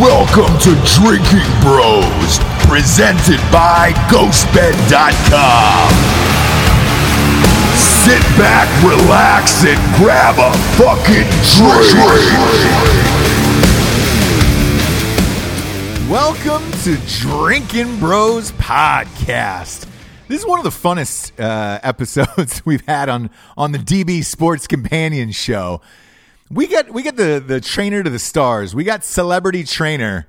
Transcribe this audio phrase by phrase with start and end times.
[0.00, 5.88] Welcome to Drinking Bros, presented by GhostBed.com.
[7.74, 11.24] Sit back, relax, and grab a fucking
[11.56, 11.96] drink.
[16.10, 19.88] Welcome to Drinking Bros Podcast.
[20.28, 24.66] This is one of the funnest uh, episodes we've had on on the DB Sports
[24.66, 25.80] Companion show.
[26.50, 28.74] We got we got the the trainer to the stars.
[28.74, 30.28] We got celebrity trainer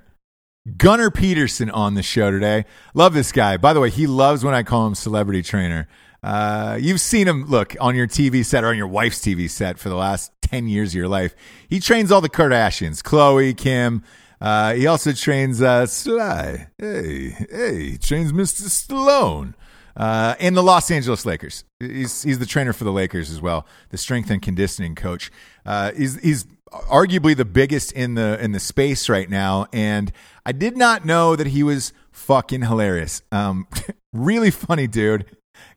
[0.76, 2.64] Gunnar Peterson on the show today.
[2.92, 3.56] Love this guy.
[3.56, 5.88] By the way, he loves when I call him celebrity trainer.
[6.22, 9.78] Uh, you've seen him look on your TV set or on your wife's TV set
[9.78, 11.34] for the last 10 years of your life.
[11.68, 14.02] He trains all the Kardashians, Khloe, Kim.
[14.40, 16.68] Uh, he also trains uh, Sly.
[16.78, 18.62] Hey, hey, he trains Mr.
[18.68, 19.54] Stallone.
[19.98, 21.64] Uh, and the Los Angeles Lakers.
[21.80, 25.32] He's he's the trainer for the Lakers as well, the strength and conditioning coach.
[25.66, 30.12] Uh, he's he's arguably the biggest in the in the space right now, and
[30.46, 33.22] I did not know that he was fucking hilarious.
[33.32, 33.66] Um,
[34.12, 35.26] really funny dude.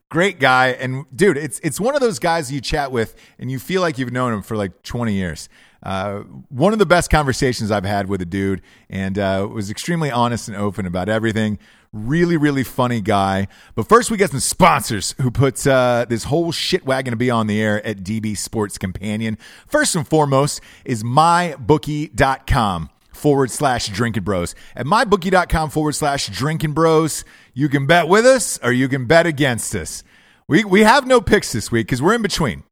[0.08, 3.58] Great guy, and dude, it's it's one of those guys you chat with, and you
[3.58, 5.48] feel like you've known him for like twenty years.
[5.82, 10.12] Uh, one of the best conversations I've had with a dude, and uh, was extremely
[10.12, 11.58] honest and open about everything.
[11.92, 13.48] Really, really funny guy.
[13.74, 17.30] But first, we got some sponsors who put uh, this whole shit wagon to be
[17.30, 19.36] on the air at DB Sports Companion.
[19.66, 24.54] First and foremost is mybookie.com forward slash drinking bros.
[24.74, 29.26] At mybookie.com forward slash drinking bros, you can bet with us or you can bet
[29.26, 30.02] against us.
[30.48, 32.62] We, we have no picks this week because we're in between.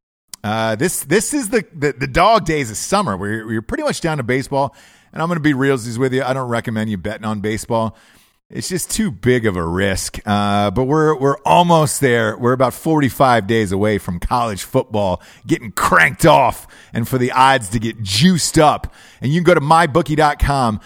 [0.43, 3.15] Uh, this this is the, the, the dog days of summer.
[3.15, 4.75] We're, we're pretty much down to baseball.
[5.13, 6.23] And I'm going to be realsies with you.
[6.23, 7.95] I don't recommend you betting on baseball
[8.51, 10.19] it's just too big of a risk.
[10.25, 12.37] Uh, but we're we're almost there.
[12.37, 17.69] We're about 45 days away from college football getting cranked off, and for the odds
[17.69, 18.93] to get juiced up.
[19.21, 20.81] And you can go to mybookie.com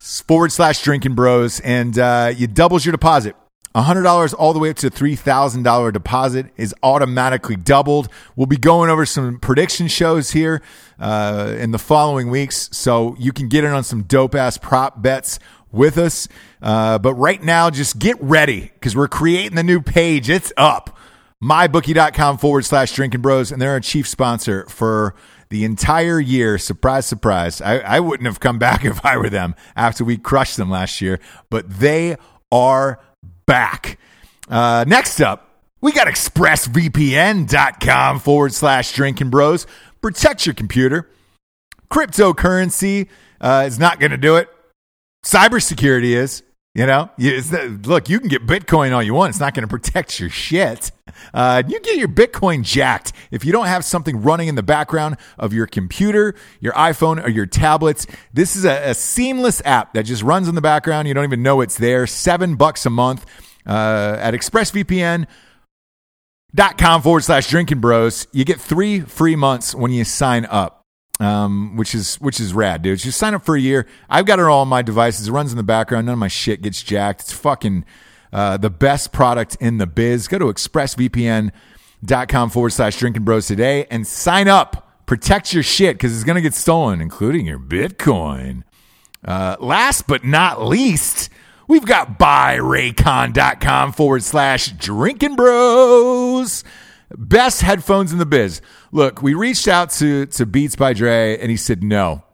[0.00, 3.34] forward slash drinking bros, and uh, you doubles your deposit.
[3.74, 8.08] $100 all the way up to $3,000 deposit is automatically doubled.
[8.34, 10.62] We'll be going over some prediction shows here
[10.98, 15.00] uh, in the following weeks, so you can get in on some dope ass prop
[15.02, 15.38] bets
[15.72, 16.28] with us.
[16.62, 20.30] Uh, but right now, just get ready because we're creating the new page.
[20.30, 20.96] It's up.
[21.42, 23.52] MyBookie.com forward slash drinking bros.
[23.52, 25.14] And they're a chief sponsor for
[25.50, 26.58] the entire year.
[26.58, 27.60] Surprise, surprise.
[27.60, 31.00] I, I wouldn't have come back if I were them after we crushed them last
[31.00, 31.20] year,
[31.50, 32.16] but they
[32.50, 33.00] are
[33.46, 33.98] back.
[34.48, 35.44] Uh, next up,
[35.80, 39.66] we got expressvpn.com forward slash drinking bros.
[40.00, 41.08] Protect your computer.
[41.90, 43.08] Cryptocurrency
[43.40, 44.48] uh, is not going to do it.
[45.28, 46.42] Cybersecurity is.
[46.74, 49.30] You know, the, look, you can get Bitcoin all you want.
[49.30, 50.92] It's not going to protect your shit.
[51.34, 55.16] Uh, you get your Bitcoin jacked if you don't have something running in the background
[55.38, 58.06] of your computer, your iPhone, or your tablets.
[58.32, 61.08] This is a, a seamless app that just runs in the background.
[61.08, 62.06] You don't even know it's there.
[62.06, 63.26] Seven bucks a month
[63.66, 65.26] uh, at ExpressVPN
[66.54, 68.28] dot com forward slash drinking bros.
[68.32, 70.77] You get three free months when you sign up
[71.20, 72.98] um, which is which is rad, dude.
[72.98, 73.86] Just sign up for a year.
[74.08, 75.28] I've got it all on my devices.
[75.28, 76.06] It runs in the background.
[76.06, 77.22] None of my shit gets jacked.
[77.22, 77.84] It's fucking
[78.32, 80.28] uh, the best product in the biz.
[80.28, 84.84] Go to expressvpn.com forward slash drinking bros today and sign up.
[85.06, 88.62] Protect your shit because it's going to get stolen, including your Bitcoin.
[89.24, 91.30] Uh, last but not least,
[91.66, 96.62] we've got buyraycon.com forward slash drinking bros.
[97.16, 98.60] Best headphones in the biz.
[98.92, 102.24] Look, we reached out to, to Beats by Dre and he said no.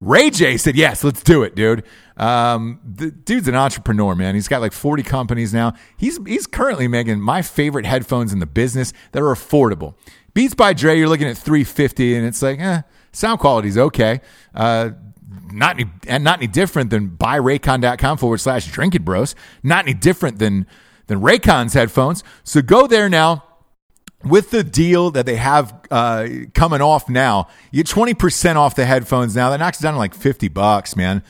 [0.00, 1.84] Ray J said, yes, let's do it, dude.
[2.16, 4.34] Um, the dude's an entrepreneur, man.
[4.34, 5.74] He's got like 40 companies now.
[5.98, 9.94] He's, he's currently making my favorite headphones in the business that are affordable.
[10.32, 12.82] Beats by Dre, you're looking at 350 and it's like, eh,
[13.12, 14.22] sound quality's okay.
[14.54, 14.90] Uh,
[15.52, 19.34] not any, and not any different than buyraycon.com forward slash drinking bros.
[19.62, 20.66] Not any different than,
[21.08, 22.24] than Raycon's headphones.
[22.42, 23.44] So go there now
[24.24, 28.84] with the deal that they have uh, coming off now, you get 20% off the
[28.84, 29.50] headphones now.
[29.50, 31.22] That knocks it down to like 50 bucks, man.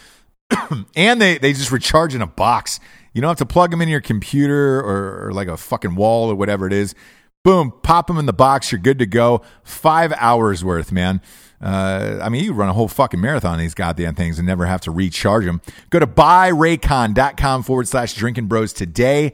[0.97, 2.81] and they, they just recharge in a box.
[3.13, 6.31] You don't have to plug them in your computer or, or like a fucking wall
[6.31, 6.95] or whatever it is.
[7.43, 8.71] Boom, pop them in the box.
[8.71, 9.43] You're good to go.
[9.63, 11.23] Five hours worth, man.
[11.61, 14.81] Uh, I mean, you run a whole fucking marathon these goddamn things and never have
[14.83, 15.61] to recharge them.
[15.91, 19.33] Go to buyraycon.com forward slash drinking bros today.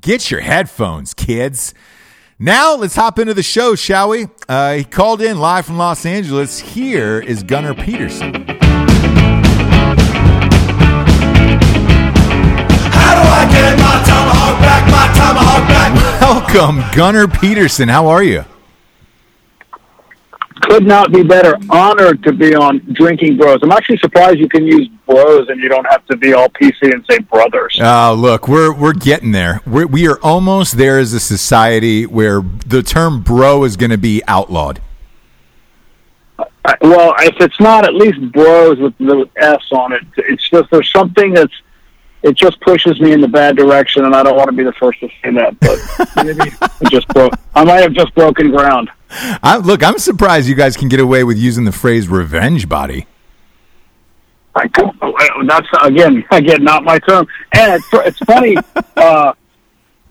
[0.00, 1.74] Get your headphones, kids.
[2.38, 4.26] Now let's hop into the show, shall we?
[4.48, 6.58] Uh, he called in live from Los Angeles.
[6.58, 8.32] Here is Gunnar Peterson.
[14.62, 17.88] Back, Welcome, Gunnar Peterson.
[17.88, 18.44] How are you?
[20.64, 21.56] Could not be better.
[21.70, 23.60] Honored to be on Drinking Bros.
[23.62, 26.92] I'm actually surprised you can use bros and you don't have to be all PC
[26.92, 27.78] and say brothers.
[27.80, 29.60] Oh, look, we're we're getting there.
[29.66, 33.98] We're, we are almost there as a society where the term bro is going to
[33.98, 34.80] be outlawed.
[36.38, 36.44] Uh,
[36.80, 40.90] well, if it's not at least bros with the S on it, it's just there's
[40.90, 41.54] something that's
[42.24, 44.72] it just pushes me in the bad direction, and I don't want to be the
[44.72, 47.34] first to say that, but maybe I just broke.
[47.54, 48.90] I might have just broken ground.
[49.10, 53.06] I, look, I'm surprised you guys can get away with using the phrase "revenge body."
[54.56, 54.68] I,
[55.46, 58.56] that's again, again, not my term, and it's, it's funny.
[58.96, 59.34] Uh,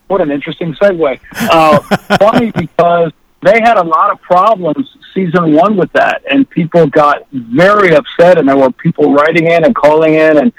[0.08, 1.20] what an interesting segue.
[1.34, 1.80] Uh,
[2.18, 7.26] funny because they had a lot of problems season one with that, and people got
[7.32, 10.54] very upset, and there were people writing in and calling in, and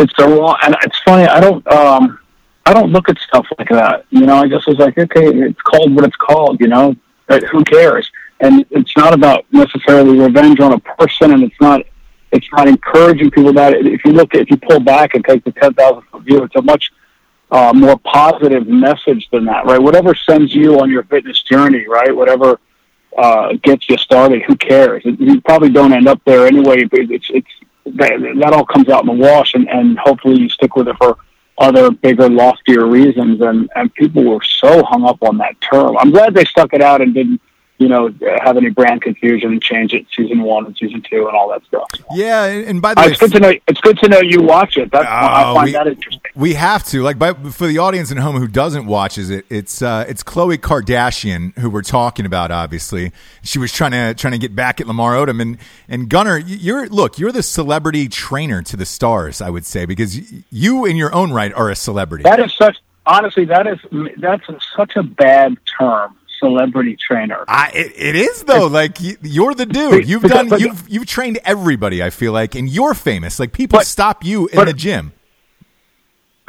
[0.00, 0.56] it's the wrong.
[0.62, 1.26] And it's funny.
[1.26, 1.66] I don't.
[1.68, 2.18] Um,
[2.66, 4.06] I don't look at stuff like that.
[4.10, 6.60] You know, I just was like, okay, it's called what it's called.
[6.60, 8.10] You know, but who cares?
[8.40, 11.82] And it's not about necessarily revenge on a person, and it's not.
[12.32, 15.42] It's not encouraging people that if you look, at, if you pull back and take
[15.44, 16.92] the ten thousand view, it's a much
[17.50, 19.82] uh, more positive message than that, right?
[19.82, 22.14] Whatever sends you on your fitness journey, right?
[22.14, 22.60] Whatever
[23.18, 25.02] uh, gets you started, who cares?
[25.04, 26.84] You probably don't end up there anyway.
[26.84, 27.50] But it's it's
[27.96, 30.96] that, that all comes out in the wash, and, and hopefully you stick with it
[30.96, 31.18] for
[31.58, 33.40] other bigger, loftier reasons.
[33.40, 35.96] And, and people were so hung up on that term.
[35.98, 37.40] I'm glad they stuck it out and didn't
[37.80, 41.34] you know, have any brand confusion and change it season one and season two and
[41.34, 41.88] all that stuff.
[42.14, 43.52] Yeah, and by the uh, way, it's good to know.
[43.66, 44.92] It's good to know you watch it.
[44.92, 46.20] That's I oh, find we, that interesting.
[46.34, 49.80] We have to like, by, for the audience at home who doesn't watches it, it's
[49.80, 52.50] uh, it's Khloe Kardashian who we're talking about.
[52.50, 53.12] Obviously,
[53.42, 55.56] she was trying to trying to get back at Lamar Odom and
[55.88, 56.36] and Gunnar.
[56.36, 59.40] You're look, you're the celebrity trainer to the stars.
[59.40, 60.20] I would say because
[60.52, 62.24] you, in your own right, are a celebrity.
[62.24, 63.46] That is such honestly.
[63.46, 63.78] That is
[64.18, 64.44] that's
[64.76, 67.44] such a bad term celebrity trainer.
[67.46, 68.66] I, it, it is though.
[68.66, 70.08] Like you're the dude.
[70.08, 70.48] You've done.
[70.48, 72.02] But, you've you've trained everybody.
[72.02, 73.38] I feel like, and you're famous.
[73.38, 75.12] Like people but, stop you in but, the gym.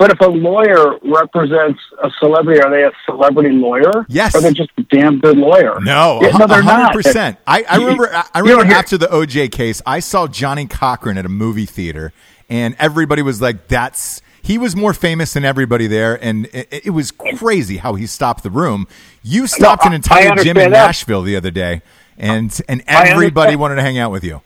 [0.01, 4.03] But if a lawyer represents a celebrity, are they a celebrity lawyer?
[4.09, 4.33] Yes.
[4.33, 5.79] Or are they just a damn good lawyer?
[5.79, 6.63] No, yeah, no, they're 100.
[6.63, 6.93] not.
[6.93, 8.09] percent I, I remember.
[8.33, 12.13] I remember after the OJ case, I saw Johnnie Cochran at a movie theater,
[12.49, 16.89] and everybody was like, "That's." He was more famous than everybody there, and it, it
[16.91, 18.87] was crazy how he stopped the room.
[19.23, 20.87] You stopped no, an entire gym in that.
[20.87, 21.81] Nashville the other day,
[22.17, 24.41] and and everybody wanted to hang out with you.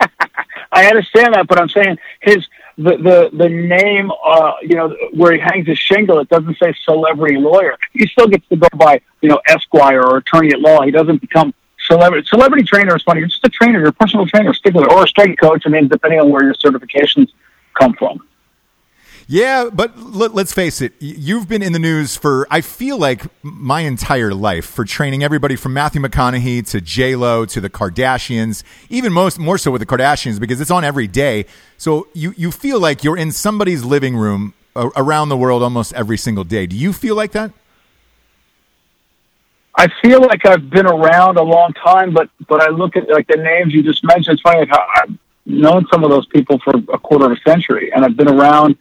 [0.72, 2.46] I understand that, but I'm saying his
[2.76, 6.74] the the the name, uh, you know, where he hangs his shingle, it doesn't say
[6.84, 7.76] celebrity lawyer.
[7.92, 10.82] He still gets to go by, you know, Esquire or attorney at law.
[10.82, 11.52] He doesn't become
[11.86, 12.26] celebrity.
[12.28, 13.20] Celebrity trainer is funny.
[13.20, 13.80] You're just a trainer.
[13.80, 15.62] You're a personal trainer, stick with it, or a strength coach.
[15.66, 17.30] I mean, depending on where your certifications
[17.74, 18.20] come from.
[19.30, 20.94] Yeah, but let, us face it.
[21.00, 25.54] You've been in the news for I feel like my entire life for training everybody
[25.54, 29.86] from Matthew McConaughey to J Lo to the Kardashians, even most more so with the
[29.86, 31.44] Kardashians because it's on every day.
[31.76, 36.16] So you you feel like you're in somebody's living room around the world almost every
[36.16, 36.66] single day.
[36.66, 37.52] Do you feel like that?
[39.74, 43.26] I feel like I've been around a long time, but but I look at like
[43.26, 44.36] the names you just mentioned.
[44.36, 47.40] It's funny like how I've known some of those people for a quarter of a
[47.46, 48.78] century, and I've been around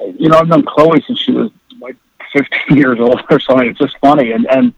[0.00, 1.50] you know, I've known Khloe since she was
[1.80, 1.96] like
[2.32, 3.68] 15 years old or something.
[3.68, 4.32] It's just funny.
[4.32, 4.74] And, and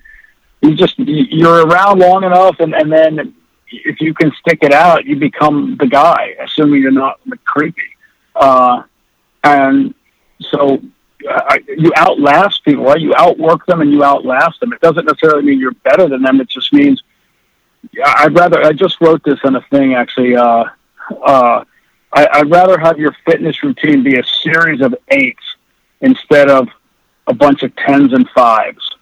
[0.62, 3.34] you just, you're around long enough and, and then
[3.72, 7.82] if you can stick it out, you become the guy, assuming you're not like, creepy.
[8.34, 8.82] Uh,
[9.44, 9.94] and
[10.41, 10.82] so
[11.29, 13.00] uh, you outlast people, right?
[13.00, 14.72] You outwork them and you outlast them.
[14.72, 16.41] It doesn't necessarily mean you're better than them.
[16.41, 17.03] It just means
[18.05, 20.65] I'd rather, I just wrote this in a thing actually, uh,
[21.22, 21.65] uh,
[22.12, 25.43] I, would rather have your fitness routine be a series of eights
[26.00, 26.69] instead of
[27.26, 28.96] a bunch of tens and fives.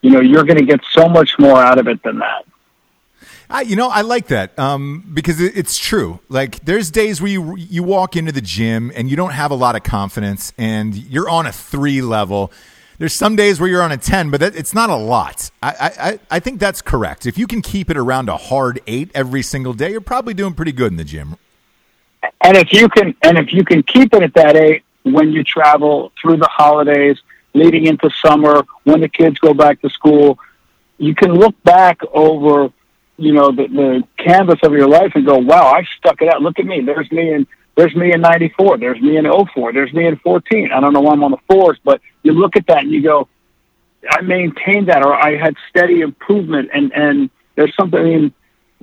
[0.00, 2.44] You know, you're going to get so much more out of it than that.
[3.50, 6.20] I, you know, I like that um, because it, it's true.
[6.28, 9.54] Like, there's days where you you walk into the gym and you don't have a
[9.54, 12.50] lot of confidence, and you're on a three level.
[12.98, 15.50] There's some days where you're on a ten, but that, it's not a lot.
[15.62, 17.26] I, I I think that's correct.
[17.26, 20.54] If you can keep it around a hard eight every single day, you're probably doing
[20.54, 21.36] pretty good in the gym,
[22.40, 25.42] and if you can, and if you can keep it at that eight when you
[25.42, 27.18] travel through the holidays,
[27.54, 30.38] leading into summer, when the kids go back to school,
[30.98, 32.72] you can look back over,
[33.16, 36.42] you know, the, the canvas of your life and go, wow, I stuck it out.
[36.42, 36.80] Look at me.
[36.80, 38.78] There's me in, there's me in 94.
[38.78, 39.72] There's me in 04.
[39.72, 40.70] There's me in 14.
[40.72, 43.02] I don't know why I'm on the fours, but you look at that and you
[43.02, 43.28] go,
[44.08, 48.34] I maintained that or I had steady improvement and, and there's something, I mean,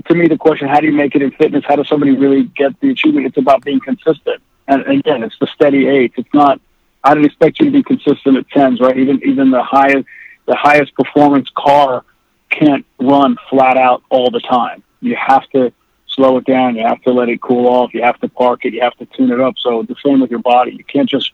[0.05, 1.63] to me, the question, how do you make it in fitness?
[1.67, 3.27] How does somebody really get the achievement?
[3.27, 4.41] It's about being consistent.
[4.67, 6.13] And again, it's the steady eight.
[6.17, 6.61] It's not,
[7.03, 8.97] I don't expect you to be consistent at tens, right?
[8.97, 10.05] Even, even the highest,
[10.45, 12.03] the highest performance car
[12.49, 14.83] can't run flat out all the time.
[15.01, 15.71] You have to
[16.07, 16.75] slow it down.
[16.75, 17.93] You have to let it cool off.
[17.93, 18.73] You have to park it.
[18.73, 19.55] You have to tune it up.
[19.57, 20.71] So the same with your body.
[20.71, 21.31] You can't just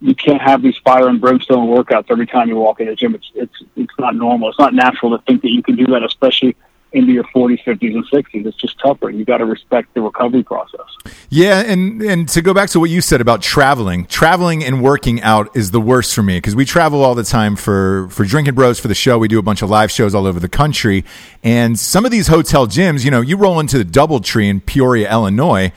[0.00, 3.14] you can't have these fire and brimstone workouts every time you walk in the gym.
[3.14, 4.50] It's it's it's not normal.
[4.50, 6.56] It's not natural to think that you can do that, especially
[6.92, 8.46] into your 40s, 50s, and 60s.
[8.46, 9.10] It's just tougher.
[9.10, 10.86] You got to respect the recovery process.
[11.28, 15.20] Yeah, and and to go back to what you said about traveling, traveling and working
[15.22, 18.54] out is the worst for me because we travel all the time for for drinking
[18.54, 19.18] bros for the show.
[19.18, 21.04] We do a bunch of live shows all over the country,
[21.42, 25.10] and some of these hotel gyms, you know, you roll into the DoubleTree in Peoria,
[25.10, 25.72] Illinois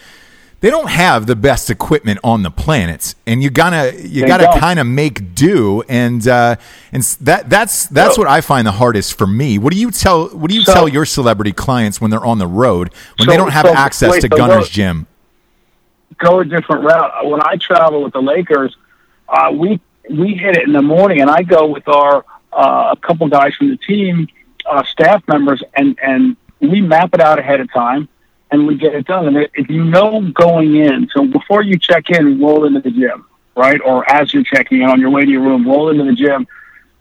[0.62, 4.60] they don't have the best equipment on the planet, and you gotta you They gotta
[4.60, 6.56] kind of make do, and uh,
[6.91, 9.58] and that that's that's So- what I find the hardest for me.
[9.58, 12.38] What do you tell What do you So- tell your celebrity clients when they're on
[12.38, 15.08] the road when they don't have so- access wait, to so Gunnar's go- Gym?
[16.20, 17.12] go a different route.
[17.27, 18.75] When I travel with the Lakers,
[19.27, 22.98] uh, we we hit it in the morning, and I go with our uh, a
[22.98, 24.27] couple guys from the team,
[24.70, 28.08] uh, staff members, and and we map it out ahead of time,
[28.51, 29.27] and we get it done.
[29.27, 33.25] And if you know going in, so before you check in, roll into the gym,
[33.55, 33.79] right?
[33.84, 36.48] Or as you're checking in on your way to your room, roll into the gym,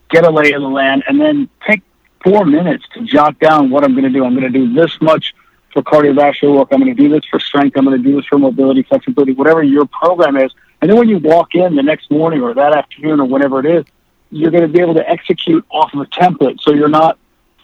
[0.08, 1.82] get a lay of the land, and then take
[2.22, 4.24] four minutes to jot down what I'm going to do.
[4.24, 5.34] I'm going to do this much
[5.72, 6.68] for cardiovascular work.
[6.72, 7.76] I'm going to do this for strength.
[7.76, 10.52] I'm going to do this for mobility, flexibility, whatever your program is.
[10.80, 13.66] And then when you walk in the next morning or that afternoon or whenever it
[13.66, 13.84] is,
[14.30, 16.60] you're going to be able to execute off of a template.
[16.60, 17.18] So you're not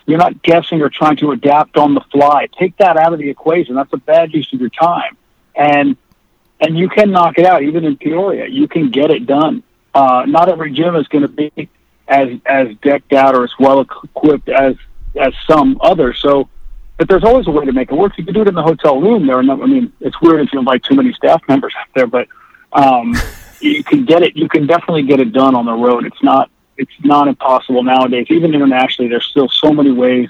[0.07, 2.49] you're not guessing or trying to adapt on the fly.
[2.59, 3.75] Take that out of the equation.
[3.75, 5.17] That's a bad use of your time.
[5.55, 5.97] And
[6.61, 8.47] and you can knock it out even in Peoria.
[8.47, 9.63] You can get it done.
[9.95, 11.69] Uh, not every gym is going to be
[12.09, 14.77] as as decked out or as well equipped as
[15.17, 16.19] as some others.
[16.21, 16.49] So,
[16.99, 18.17] but there's always a way to make it work.
[18.17, 19.27] You can do it in the hotel room.
[19.27, 22.07] There, no, I mean, it's weird if you invite too many staff members out there,
[22.07, 22.29] but
[22.73, 23.15] um,
[23.61, 24.37] you can get it.
[24.37, 26.07] You can definitely get it done on the road.
[26.07, 28.27] It's not it's not impossible nowadays.
[28.31, 30.29] Even internationally, there's still so many ways.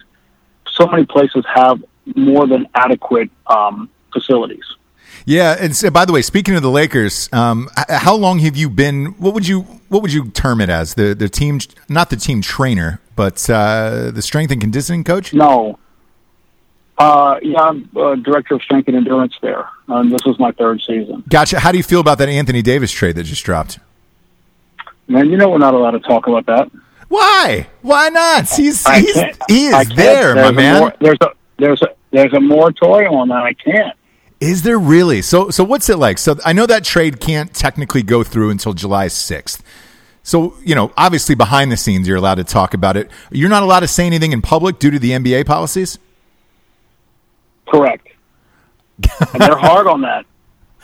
[0.70, 1.82] So many places have
[2.14, 4.64] more than adequate um, facilities.
[5.24, 8.70] Yeah, and so, by the way, speaking of the Lakers, um, how long have you
[8.70, 9.06] been?
[9.18, 12.42] What would you what would you term it as the the team, not the team
[12.42, 15.34] trainer, but uh, the strength and conditioning coach?
[15.34, 15.78] No.
[16.98, 19.68] Uh, yeah, I'm uh, director of strength and endurance there.
[19.88, 21.24] Um, this was my third season.
[21.28, 21.58] Gotcha.
[21.58, 23.80] How do you feel about that Anthony Davis trade that just dropped?
[25.08, 26.70] Man, you know we're not allowed to talk about that.
[27.08, 27.68] Why?
[27.82, 28.48] Why not?
[28.50, 29.14] He's I he's
[29.48, 30.92] he is there, my There's a man.
[31.00, 33.44] there's a there's a there's a moratorium on that.
[33.44, 33.96] I can't.
[34.40, 35.22] Is there really?
[35.22, 36.18] So so what's it like?
[36.18, 39.62] So I know that trade can't technically go through until July 6th.
[40.26, 43.08] So, you know, obviously behind the scenes you're allowed to talk about it.
[43.30, 46.00] You're not allowed to say anything in public due to the NBA policies?
[47.68, 48.08] Correct.
[49.32, 50.26] and they're hard on that.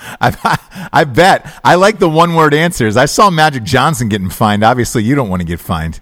[0.21, 1.61] I, I bet.
[1.65, 2.97] I like the one word answers.
[2.97, 4.63] I saw Magic Johnson getting fined.
[4.63, 6.01] Obviously, you don't want to get fined.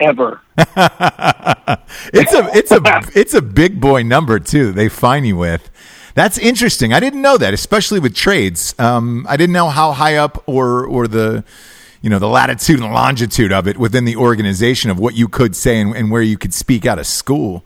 [0.00, 0.40] Ever.
[2.12, 2.80] It's a it's a
[3.18, 4.72] it's a big boy number too.
[4.72, 5.70] They fine you with.
[6.14, 6.92] That's interesting.
[6.92, 8.74] I didn't know that, especially with trades.
[8.78, 11.44] Um, I didn't know how high up or or the
[12.02, 15.56] you know the latitude and longitude of it within the organization of what you could
[15.56, 17.64] say and, and where you could speak out of school.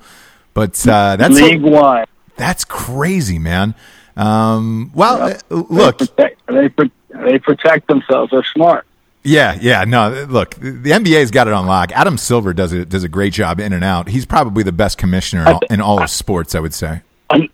[0.54, 2.06] But uh, that's League wide.
[2.36, 3.74] that's crazy, man.
[4.18, 6.90] Um, well, uh, look, They protect, they,
[7.30, 8.30] they protect themselves.
[8.32, 8.84] They're smart.
[9.24, 10.26] Yeah, yeah, no.
[10.28, 11.92] Look, the NBA's got it on lock.
[11.92, 14.08] Adam Silver does it does a great job in and out.
[14.08, 17.02] He's probably the best commissioner in all, in all of sports, I would say.
[17.30, 17.48] An-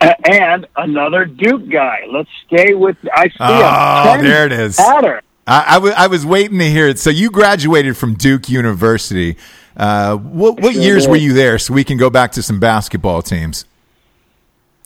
[0.00, 2.04] and another Duke guy.
[2.10, 2.96] Let's stay with.
[3.12, 4.76] I see Oh, trend there it is.
[4.76, 5.20] pattern.
[5.46, 6.98] I, I, w- I was waiting to hear it.
[7.00, 9.36] So you graduated from Duke University.
[9.76, 11.10] Uh, what what Sure years did.
[11.10, 11.58] were you there?
[11.58, 13.64] So we can go back to some basketball teams.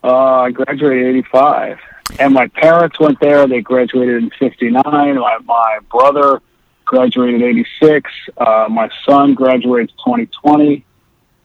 [0.05, 1.79] Uh, I graduated in '85,
[2.19, 3.47] and my parents went there.
[3.47, 4.83] They graduated in '59.
[4.85, 6.41] My, my brother
[6.85, 7.49] graduated in
[7.83, 8.11] '86.
[8.37, 10.85] Uh, my son graduates 2020.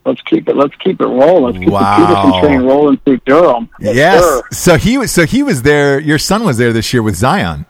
[0.05, 0.55] Let's keep it.
[0.55, 1.53] Let's keep it rolling.
[1.55, 1.99] Let's keep Wow.
[1.99, 3.69] the Peterson train rolling through Durham.
[3.79, 4.23] yes.
[4.23, 4.41] sir.
[4.51, 5.99] So he was so he was there.
[5.99, 7.65] Your son was there this year with Zion.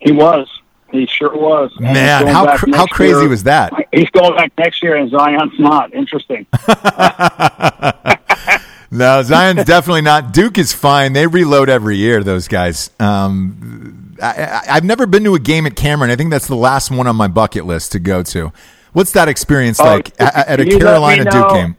[0.00, 0.48] he was.
[0.92, 1.72] He sure was.
[1.78, 3.28] And Man, how cr- how crazy year.
[3.28, 3.72] was that?
[3.92, 5.92] He's going back next year, and Zion's not.
[5.92, 6.46] Interesting.
[8.94, 10.32] No, Zion's definitely not.
[10.32, 11.12] Duke is fine.
[11.12, 12.22] They reload every year.
[12.22, 12.90] Those guys.
[13.00, 16.10] Um, I, I've never been to a game at Cameron.
[16.10, 18.52] I think that's the last one on my bucket list to go to.
[18.92, 21.76] What's that experience Oh, like at, at a you let me Carolina Duke game?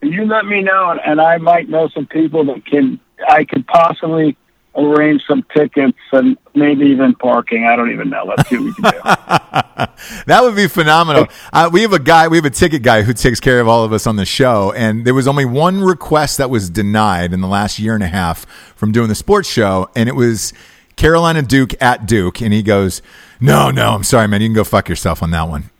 [0.00, 3.00] you let me know, and I might know some people that can.
[3.28, 4.36] I could possibly
[4.78, 7.64] arrange some tickets and maybe even parking.
[7.64, 8.24] I don't even know.
[8.24, 9.00] Let's see what we can do.
[10.26, 11.26] That would be phenomenal.
[11.52, 13.84] Uh, we have a guy, we have a ticket guy who takes care of all
[13.84, 17.40] of us on the show, and there was only one request that was denied in
[17.40, 18.44] the last year and a half
[18.76, 20.52] from doing the sports show, and it was
[20.96, 23.02] Carolina Duke at Duke, and he goes,
[23.40, 24.40] "No, no, I'm sorry, man.
[24.40, 25.70] You can go fuck yourself on that one."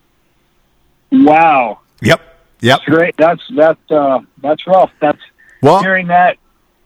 [1.10, 1.80] Wow.
[2.00, 2.20] Yep.
[2.60, 2.80] Yep.
[2.86, 3.16] Great.
[3.16, 4.90] That's that's uh, that's rough.
[5.00, 5.20] That's
[5.62, 6.38] Well, hearing that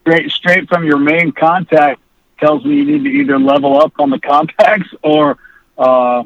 [0.02, 2.01] straight straight from your main contact
[2.42, 5.38] tells me you need to either level up on the contacts or
[5.78, 6.24] uh,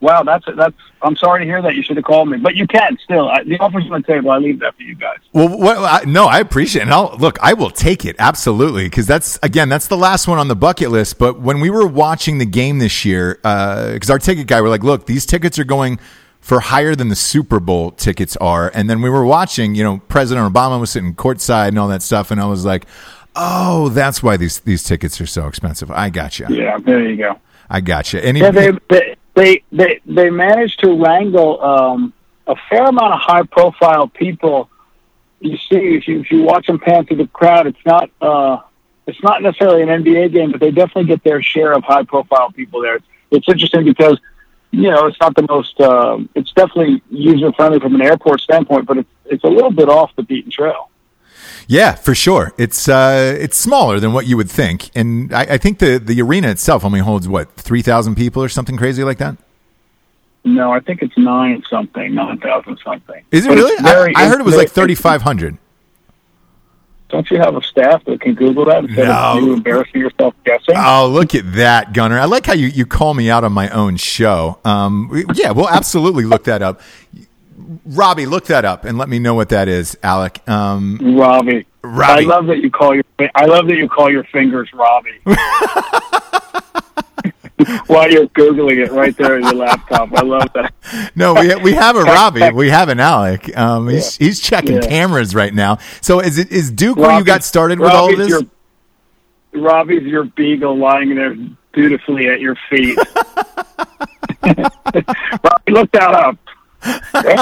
[0.00, 0.76] wow, that's that's.
[1.02, 1.74] I'm sorry to hear that.
[1.74, 3.28] You should have called me, but you can still.
[3.28, 4.30] I, the offer's on the table.
[4.30, 5.18] I leave that for you guys.
[5.32, 6.84] Well, what, I, no, I appreciate it.
[6.84, 10.38] And I'll, look, I will take it absolutely because that's again that's the last one
[10.38, 11.18] on the bucket list.
[11.18, 14.84] But when we were watching the game this year, because our ticket guy, we're like,
[14.84, 15.98] look, these tickets are going
[16.40, 18.70] for higher than the Super Bowl tickets are.
[18.72, 22.02] And then we were watching, you know, President Obama was sitting courtside and all that
[22.02, 22.86] stuff, and I was like,
[23.36, 25.90] oh, that's why these these tickets are so expensive.
[25.90, 26.46] I got you.
[26.48, 27.38] Yeah, there you go.
[27.68, 28.20] I got you.
[28.20, 32.12] He, Yeah, they they they they, they managed to wrangle um,
[32.46, 34.70] a fair amount of high profile people.
[35.40, 38.58] You see, if you if you watch them pan through the crowd, it's not uh,
[39.06, 42.50] it's not necessarily an NBA game, but they definitely get their share of high profile
[42.50, 42.98] people there.
[43.30, 44.18] It's interesting because
[44.70, 45.78] you know it's not the most.
[45.80, 49.88] Uh, it's definitely user friendly from an airport standpoint, but it's it's a little bit
[49.88, 50.90] off the beaten trail.
[51.68, 52.52] Yeah, for sure.
[52.58, 56.20] It's uh, it's smaller than what you would think, and I, I think the the
[56.22, 59.36] arena itself only holds what three thousand people or something crazy like that.
[60.44, 63.20] No, I think it's nine something, nine thousand something.
[63.32, 63.82] Is it But really?
[63.82, 65.58] very- I, I heard it was like thirty five hundred.
[67.08, 69.14] Don't you have a staff that can Google that instead No.
[69.38, 70.74] of you embarrassing yourself guessing?
[70.76, 72.18] Oh, look at that, Gunnar!
[72.18, 74.58] I like how you, you call me out on my own show.
[74.64, 76.80] Um, yeah, we'll absolutely look that up.
[77.86, 80.46] Robbie, look that up and let me know what that is, Alec.
[80.48, 81.66] Um, Robbie.
[81.82, 82.24] Robbie.
[82.24, 85.18] I love that you call your I love that you call your fingers Robbie.
[87.86, 90.74] While you're googling it right there on your laptop, I love that.
[91.16, 93.56] no, we we have a Robbie, we have an Alec.
[93.56, 94.80] Um, he's he's checking Yeah.
[94.88, 95.78] cameras right now.
[96.02, 98.42] So is it is Duke where you got started with all Robbie's this?
[99.52, 101.34] Your, Robbie's your beagle lying there
[101.72, 102.98] dutifully at your feet.
[104.44, 106.36] Robbie, look that up.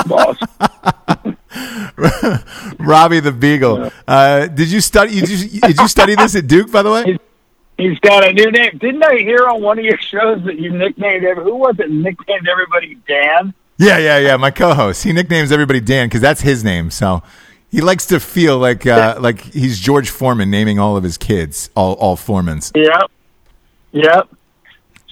[0.06, 0.36] Boss.
[2.78, 3.90] Robbie the Beagle.
[4.06, 5.20] Uh, did you study?
[5.20, 6.70] Did you, did you study this at Duke?
[6.72, 7.18] By the way,
[7.76, 8.78] He's got a new name.
[8.78, 11.90] Didn't I hear on one of your shows that you nicknamed who was it?
[11.90, 13.52] Nicknamed everybody Dan.
[13.78, 14.36] yeah, yeah, yeah.
[14.36, 15.02] My co-host.
[15.02, 16.92] He nicknames everybody Dan because that's his name.
[16.92, 17.24] So
[17.70, 21.70] he likes to feel like uh, like he's George Foreman naming all of his kids,
[21.74, 22.70] all all Foremans.
[22.76, 23.10] Yep.
[23.90, 24.28] Yep.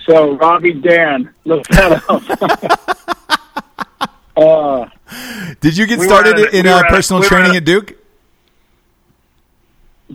[0.07, 2.81] So Robbie Dan, look that up.
[4.37, 4.87] uh,
[5.61, 7.55] Did you get We started a- in we uh, at a- personal we training at
[7.55, 7.99] a- at Duke?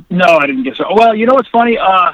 [0.09, 0.85] no, I didn't get so.
[0.93, 1.77] Well, you know what's funny?
[1.77, 2.13] Uh,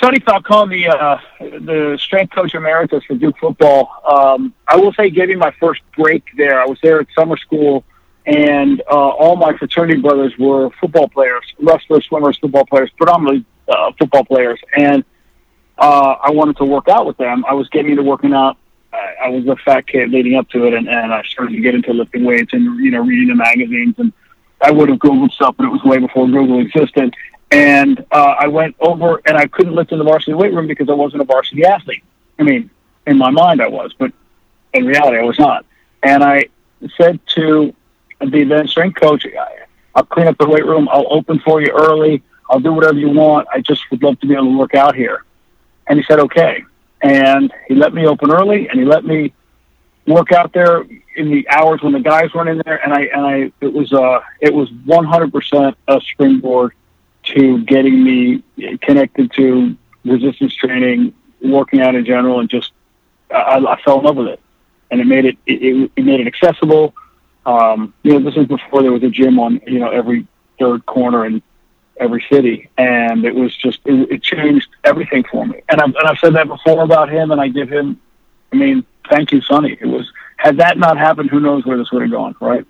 [0.00, 5.08] Sonny Falcone, the uh, the strength coach emeritus for Duke football, um, I will say
[5.10, 6.60] gave me my first break there.
[6.60, 7.84] I was there at summer school,
[8.26, 13.92] and uh, all my fraternity brothers were football players, wrestlers, swimmers, football players, predominantly uh,
[13.98, 15.04] football players, and
[15.78, 17.44] uh, I wanted to work out with them.
[17.48, 18.56] I was getting into working out.
[19.22, 21.74] I, was a fat kid leading up to it, and, and I started to get
[21.74, 23.94] into lifting weights and you know reading the magazines.
[23.98, 24.12] And
[24.60, 27.14] I would have googled stuff, but it was way before Google existed.
[27.50, 30.88] And uh, I went over, and I couldn't lift in the varsity weight room because
[30.88, 32.02] I wasn't a varsity athlete.
[32.38, 32.70] I mean,
[33.06, 34.12] in my mind I was, but
[34.72, 35.64] in reality I was not.
[36.02, 36.46] And I
[36.96, 37.74] said to
[38.20, 39.26] the then strength coach,
[39.94, 40.88] "I'll clean up the weight room.
[40.90, 42.22] I'll open for you early.
[42.50, 43.48] I'll do whatever you want.
[43.52, 45.24] I just would love to be able to work out here."
[45.86, 46.64] And he said, okay.
[47.04, 49.34] And he let me open early and he let me
[50.06, 50.86] work out there
[51.16, 52.82] in the hours when the guys weren't in there.
[52.82, 56.72] And I, and I, it was, uh, it was 100% a springboard
[57.24, 58.42] to getting me
[58.80, 61.12] connected to resistance training,
[61.42, 62.72] working out in general, and just,
[63.30, 64.40] I, I fell in love with it.
[64.90, 66.94] And it made it, it, it made it accessible.
[67.44, 70.26] Um, you know, this is before there was a gym on, you know, every
[70.58, 71.42] third corner and
[71.98, 75.60] every city, and it was just it, it changed everything for me.
[75.68, 78.00] And I've and I've said that before about him, and I give him,
[78.52, 79.76] I mean, thank you, Sonny.
[79.80, 82.66] It was had that not happened, who knows where this would have gone, right?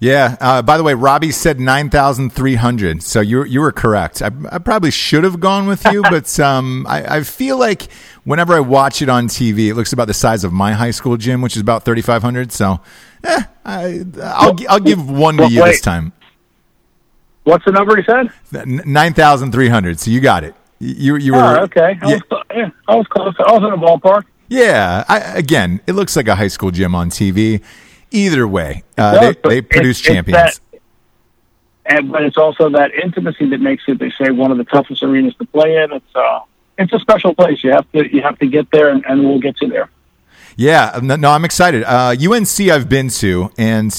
[0.00, 0.36] Yeah.
[0.40, 3.02] Uh, by the way, Robbie said nine thousand three hundred.
[3.02, 4.22] So you you were correct.
[4.22, 7.90] I, I probably should have gone with you, but um, I, I feel like
[8.24, 11.16] whenever I watch it on TV, it looks about the size of my high school
[11.16, 12.52] gym, which is about thirty five hundred.
[12.52, 12.80] So,
[13.24, 16.12] eh, I, I'll, I'll give one to you this time.
[17.44, 18.30] What's the number he said?
[18.86, 20.00] Nine thousand three hundred.
[20.00, 20.54] So you got it.
[20.80, 21.98] You you were Oh, okay.
[22.02, 23.34] I Yeah, was, yeah, I was close.
[23.38, 24.24] I was in the ballpark.
[24.48, 27.62] yeah I, again, it looks like a high school gym on TV.
[28.10, 30.60] Either way, uh, does, they, they produce it's champions.
[30.72, 30.80] that-
[31.86, 33.98] And but it's also that intimacy that makes it.
[33.98, 35.92] They say one of the toughest arenas to play in.
[35.92, 36.40] It's uh,
[36.78, 37.62] it's a special place.
[37.62, 39.90] You have to you have to get there, and, and we'll get you there.
[40.56, 41.82] Yeah, no, no, I'm excited.
[41.84, 43.90] Uh, UNC I've been to, and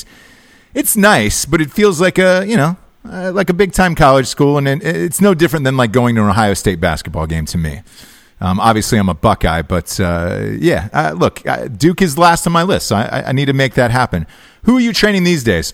[0.73, 2.77] it's nice, but it feels like a you know
[3.11, 6.15] uh, like a big time college school, and it, it's no different than like going
[6.15, 7.81] to an Ohio State basketball game to me.
[8.41, 12.53] Um, obviously, I'm a Buckeye, but uh, yeah, uh, look, uh, Duke is last on
[12.53, 12.87] my list.
[12.87, 14.27] So I, I need to make that happen.
[14.63, 15.73] Who are you training these days?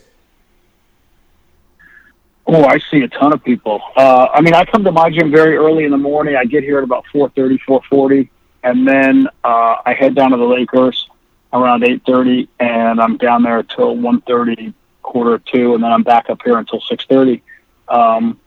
[2.46, 3.82] Oh, I see a ton of people.
[3.96, 6.36] Uh, I mean, I come to my gym very early in the morning.
[6.36, 8.30] I get here at about 4.30, 4.40,
[8.64, 11.08] and then uh, I head down to the Lakers
[11.54, 16.42] around 8.30, and I'm down there till 1.30, quarter two, and then I'm back up
[16.44, 17.42] here until 6.30.
[17.88, 18.40] Um,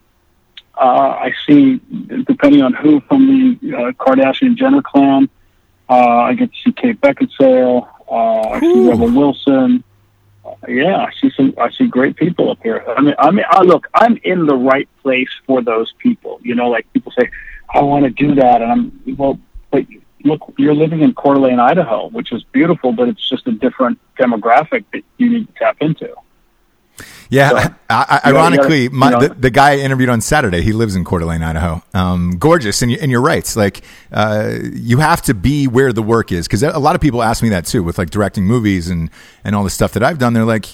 [0.77, 1.81] uh, I see,
[2.27, 5.29] depending on who from the uh, Kardashian Jenner clan,
[5.89, 7.89] uh, I get to see Kate Beckinsale.
[8.11, 9.85] Uh, I see Rebel Wilson.
[10.45, 11.55] Uh, yeah, I see some.
[11.59, 12.85] I see great people up here.
[12.97, 16.41] I mean, I mean, I, look, I'm in the right place for those people.
[16.43, 17.31] You know, like people say,
[17.73, 19.39] I want to do that, and I'm well,
[19.71, 19.85] but
[20.25, 23.99] look, you're living in Coeur d'Alene, Idaho, which is beautiful, but it's just a different
[24.19, 26.15] demographic that you need to tap into.
[27.31, 27.57] Yeah, So,
[27.91, 30.73] I, I, ironically, gotta- my, you know- the, the guy I interviewed on Saturday, he
[30.73, 31.83] lives in Coeur d'Alene, Idaho.
[31.95, 33.51] Um, gorgeous, and, you, and you're right.
[33.57, 33.83] Like
[34.13, 37.43] uh, you have to be where the work is because a lot of people ask
[37.43, 39.11] me that too with like directing movies and
[39.43, 40.33] and all the stuff that I've done.
[40.35, 40.67] They're like,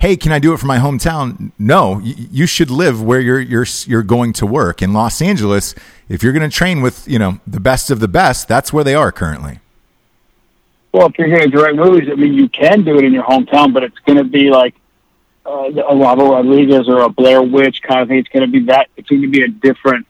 [0.00, 3.40] "Hey, can I do it for my hometown?" No, you, you should live where you're
[3.40, 5.74] you're you're going to work in Los Angeles.
[6.08, 8.84] If you're going to train with you know the best of the best, that's where
[8.84, 9.60] they are currently.
[10.92, 13.24] Well, if you're going to direct movies, I mean, you can do it in your
[13.24, 14.74] hometown, but it's going to be like
[15.44, 18.18] uh, a Robert Rodriguez or a Blair Witch kind of thing.
[18.18, 18.88] It's going to be that.
[18.96, 20.06] It's going to be a different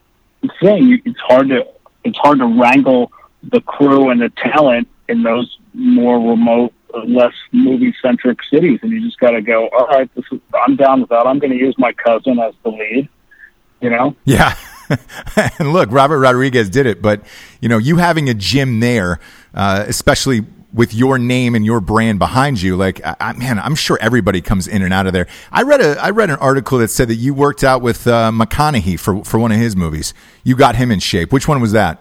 [0.60, 1.00] thing.
[1.04, 1.66] It's hard to
[2.04, 6.72] it's hard to wrangle the crew and the talent in those more remote,
[7.06, 9.68] less movie centric cities, and you just got to go.
[9.68, 11.26] All right, this is I'm down with that.
[11.26, 13.08] I'm going to use my cousin as the lead.
[13.80, 14.16] You know.
[14.24, 14.54] Yeah.
[15.58, 17.22] and look, Robert Rodriguez did it, but
[17.60, 19.18] you know, you having a gym there,
[19.54, 23.74] uh, especially with your name and your brand behind you, like, I, I- man, I'm
[23.74, 25.26] sure everybody comes in and out of there.
[25.50, 28.30] I read a, I read an article that said that you worked out with uh,
[28.32, 30.14] McConaughey for for one of his movies.
[30.44, 31.32] You got him in shape.
[31.32, 31.98] Which one was that?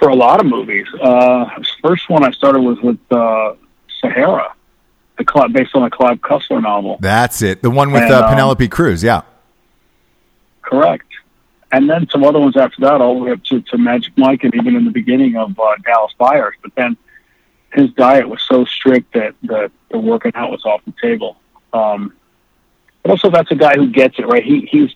[0.00, 0.86] for a lot of movies.
[1.00, 1.48] Uh,
[1.80, 3.54] first one I started was with uh,
[4.00, 4.52] Sahara,
[5.16, 6.98] the Cl- based on the Clive Cussler novel.
[7.00, 7.62] That's it.
[7.62, 9.04] The one with And, uh, um, Penelope Cruz.
[9.04, 9.22] Yeah.
[10.62, 11.06] Correct.
[11.70, 14.42] And then some other ones after that, all the way up to, to Magic Mike,
[14.42, 16.54] and even in the beginning of uh, Dallas Buyers.
[16.62, 16.96] But then
[17.74, 21.36] his diet was so strict that the, the working out was off the table.
[21.72, 22.14] Um,
[23.02, 24.42] but also, that's a guy who gets it right.
[24.42, 24.94] He he's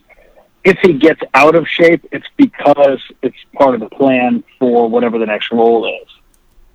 [0.63, 5.19] if he gets out of shape, it's because it's part of the plan for whatever
[5.19, 6.07] the next role is.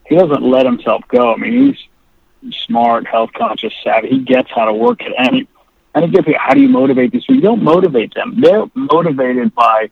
[0.07, 1.33] He doesn't let himself go.
[1.33, 1.77] I mean,
[2.43, 4.09] he's smart, health conscious, savvy.
[4.09, 5.49] He gets how to work it, and he
[5.95, 7.37] and again, how do you motivate these people?
[7.37, 8.41] You don't motivate them.
[8.41, 9.91] They're motivated by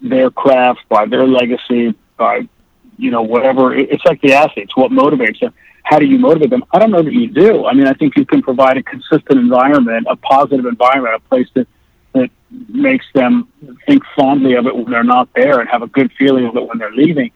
[0.00, 2.48] their craft, by their legacy, by
[2.98, 3.74] you know whatever.
[3.74, 4.76] It's like the athletes.
[4.76, 5.54] What motivates them?
[5.82, 6.64] How do you motivate them?
[6.72, 7.66] I don't know that you do.
[7.66, 11.48] I mean, I think you can provide a consistent environment, a positive environment, a place
[11.54, 11.68] that
[12.14, 12.30] that
[12.68, 13.48] makes them
[13.86, 16.66] think fondly of it when they're not there and have a good feeling of it
[16.66, 17.30] when they're leaving.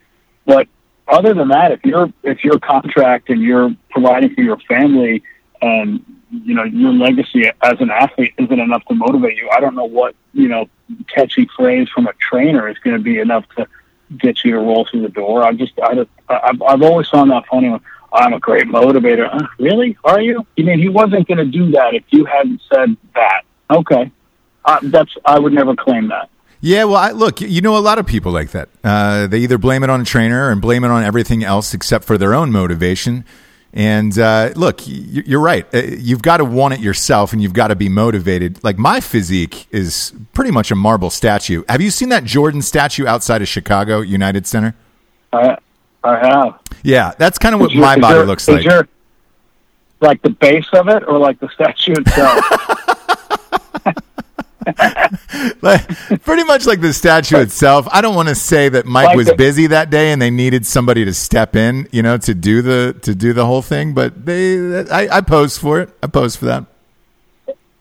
[0.46, 0.68] But
[1.06, 5.22] other than that, if your if your contract and you're providing for your family
[5.60, 9.74] and you know your legacy as an athlete isn't enough to motivate you, I don't
[9.74, 10.68] know what you know
[11.08, 13.66] catchy phrase from a trainer is going to be enough to
[14.18, 15.42] get you to roll through the door.
[15.42, 17.78] I just I, I've, I've always found that funny.
[18.12, 19.32] I'm a great motivator.
[19.32, 19.96] Uh, really?
[20.04, 20.46] Are you?
[20.56, 23.42] You mean he wasn't going to do that if you hadn't said that?
[23.70, 24.10] Okay,
[24.64, 26.28] uh, that's I would never claim that.
[26.62, 28.68] Yeah, well, I, look, you know a lot of people like that.
[28.84, 32.04] Uh, they either blame it on a trainer and blame it on everything else except
[32.04, 33.24] for their own motivation.
[33.72, 35.64] And uh, look, you're right.
[35.72, 38.62] Uh, You've got to want it yourself, and you've got to be motivated.
[38.64, 41.62] Like my physique is pretty much a marble statue.
[41.68, 44.74] Have you seen that Jordan statue outside of Chicago United Center?
[45.32, 45.56] I
[46.02, 46.58] I have.
[46.82, 48.64] Yeah, that's kind of what your- my body your- looks is like.
[48.64, 48.88] your-
[50.00, 52.44] like the base of it, or like the statue itself?
[55.62, 55.86] Like,
[56.22, 57.86] pretty much like the statue itself.
[57.90, 60.64] I don't want to say that Mike Like was busy that day and they needed
[60.66, 63.92] somebody to step in, you know, to do the to do the whole thing.
[63.92, 65.90] But they, I, I posed for it.
[66.02, 66.66] I posed for that.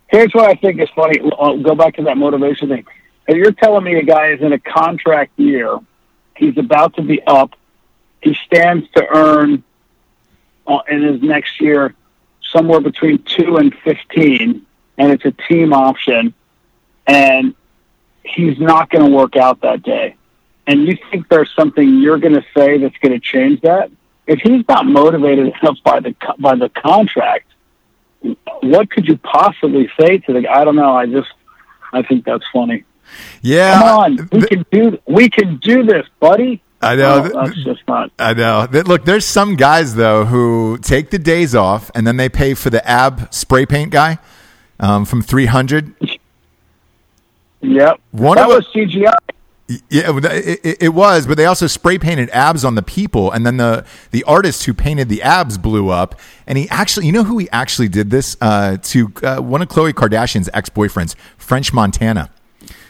[0.07, 1.19] Here's what I think is funny.
[1.39, 2.85] I'll go back to that motivation thing.
[3.27, 5.77] If you're telling me a guy is in a contract year,
[6.35, 7.55] he's about to be up,
[8.21, 9.63] he stands to earn
[10.67, 11.93] uh, in his next year
[12.51, 14.65] somewhere between two and fifteen,
[14.97, 16.33] and it's a team option,
[17.09, 17.55] and
[18.23, 20.15] he's not going to work out that day.
[20.67, 23.91] And you think there's something you're going to say that's going to change that?
[24.27, 27.47] If he's not motivated enough by the by the contract,
[28.61, 30.47] what could you possibly say to the?
[30.47, 30.95] I don't know.
[30.95, 31.29] I just,
[31.91, 32.83] I think that's funny.
[33.41, 36.61] Yeah, Come on, we th- can do, we can do this, buddy.
[36.79, 37.31] I know.
[37.33, 38.11] Oh, that's just not.
[38.19, 38.67] I know.
[38.71, 42.69] Look, there's some guys though who take the days off and then they pay for
[42.69, 44.19] the ab spray paint guy
[44.79, 45.95] um, from 300.
[47.61, 47.99] Yep.
[48.11, 49.13] One that of was CGI.
[49.87, 53.45] Yeah, it, it, it, was, but they also spray painted abs on the people, and
[53.45, 56.19] then the the artist who painted the abs blew up.
[56.47, 59.67] And he actually, you know, who he actually did this uh, to uh, one of
[59.67, 62.31] Khloe Kardashian's ex boyfriends, French Montana.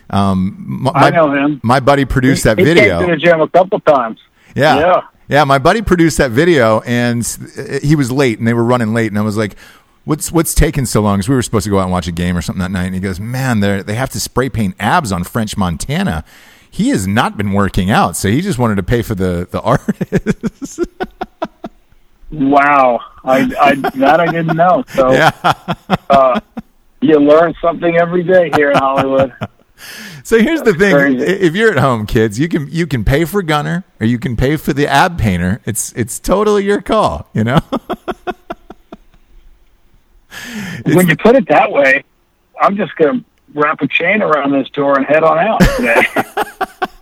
[0.09, 1.59] Um, my, I know him.
[1.63, 2.99] My buddy produced he, that he video.
[2.99, 4.19] He came to the gym a couple times.
[4.55, 4.79] Yeah.
[4.79, 5.01] Yeah.
[5.29, 7.23] Yeah, my buddy produced that video, and
[7.83, 9.55] he was late, and they were running late, and I was like,
[10.05, 12.11] "What's what's taking so long?" Because we were supposed to go out and watch a
[12.11, 14.75] game or something that night, and he goes, "Man, they they have to spray paint
[14.79, 16.23] abs on French Montana."
[16.71, 19.61] He has not been working out, so he just wanted to pay for the the
[19.61, 20.79] artist.
[22.31, 24.83] wow, I, I that I didn't know.
[24.93, 25.31] So yeah.
[26.09, 26.39] uh,
[27.01, 29.33] you learn something every day here in Hollywood.
[30.25, 31.23] So here's That's the thing: crazy.
[31.23, 34.35] if you're at home, kids, you can you can pay for Gunnar or you can
[34.35, 35.61] pay for the ab painter.
[35.65, 37.29] It's it's totally your call.
[37.33, 37.59] You know.
[40.85, 42.03] When you put it that way,
[42.61, 46.03] I'm just going to wrap a chain around this door and head on out today.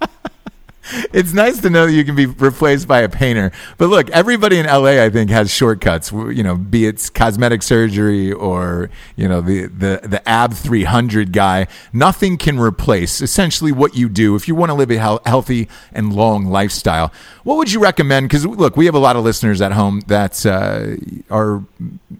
[1.13, 3.51] it's nice to know that you can be replaced by a painter.
[3.77, 6.11] But look, everybody in LA, I think, has shortcuts.
[6.11, 11.67] You know, be it cosmetic surgery or you know the the the Ab 300 guy.
[11.93, 16.13] Nothing can replace essentially what you do if you want to live a healthy and
[16.13, 17.11] long lifestyle.
[17.43, 18.29] What would you recommend?
[18.29, 20.95] Because look, we have a lot of listeners at home that uh,
[21.33, 21.63] are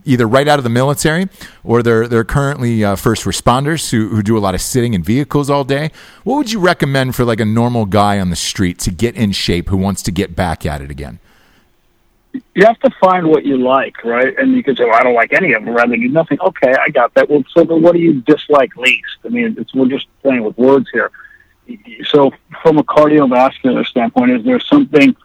[0.05, 1.27] either right out of the military
[1.63, 5.03] or they're they're currently uh, first responders who who do a lot of sitting in
[5.03, 5.91] vehicles all day.
[6.23, 8.56] What would you recommend for like a normal guy on the street?
[8.57, 11.19] Street to get in shape who wants to get back at it again?
[12.55, 14.35] You have to find what you like, right?
[14.35, 16.39] And you can say, well, I don't like any of them, rather than nothing.
[16.41, 17.29] Okay, I got that.
[17.29, 19.17] Well, so then what do you dislike least?
[19.23, 21.11] I mean, we're just playing with words here.
[22.05, 22.31] So,
[22.63, 25.15] from a cardiovascular standpoint, is there something,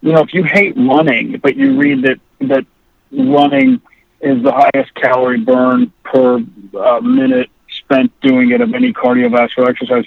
[0.00, 2.64] you know, if you hate running, but you read that, that
[3.10, 3.80] running
[4.20, 6.44] is the highest calorie burn per
[6.78, 10.04] uh, minute spent doing it of any cardiovascular exercise,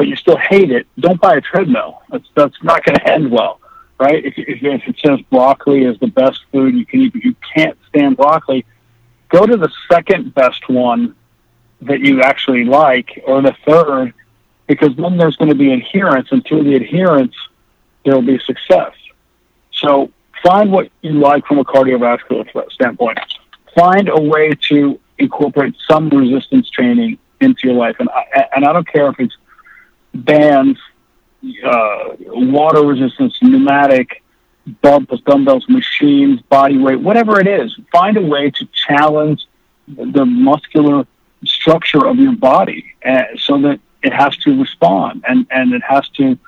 [0.00, 2.00] but you still hate it, don't buy a treadmill.
[2.08, 3.60] That's that's not going to end well,
[3.98, 4.24] right?
[4.24, 7.36] If, if, if it says broccoli is the best food you can eat, but you
[7.54, 8.64] can't stand broccoli,
[9.28, 11.14] go to the second best one
[11.82, 14.14] that you actually like, or the third,
[14.66, 17.34] because then there's going to be adherence, and through the adherence,
[18.06, 18.94] there will be success.
[19.70, 20.10] So
[20.42, 23.18] find what you like from a cardiovascular standpoint.
[23.76, 28.72] Find a way to incorporate some resistance training into your life, and I, and I
[28.72, 29.36] don't care if it's
[30.14, 30.78] bands,
[31.64, 34.22] uh, water resistance, pneumatic,
[34.82, 37.76] bumps, dumbbells, machines, body weight, whatever it is.
[37.92, 39.46] Find a way to challenge
[39.88, 41.06] the muscular
[41.44, 46.08] structure of your body uh, so that it has to respond and, and it has
[46.10, 46.38] to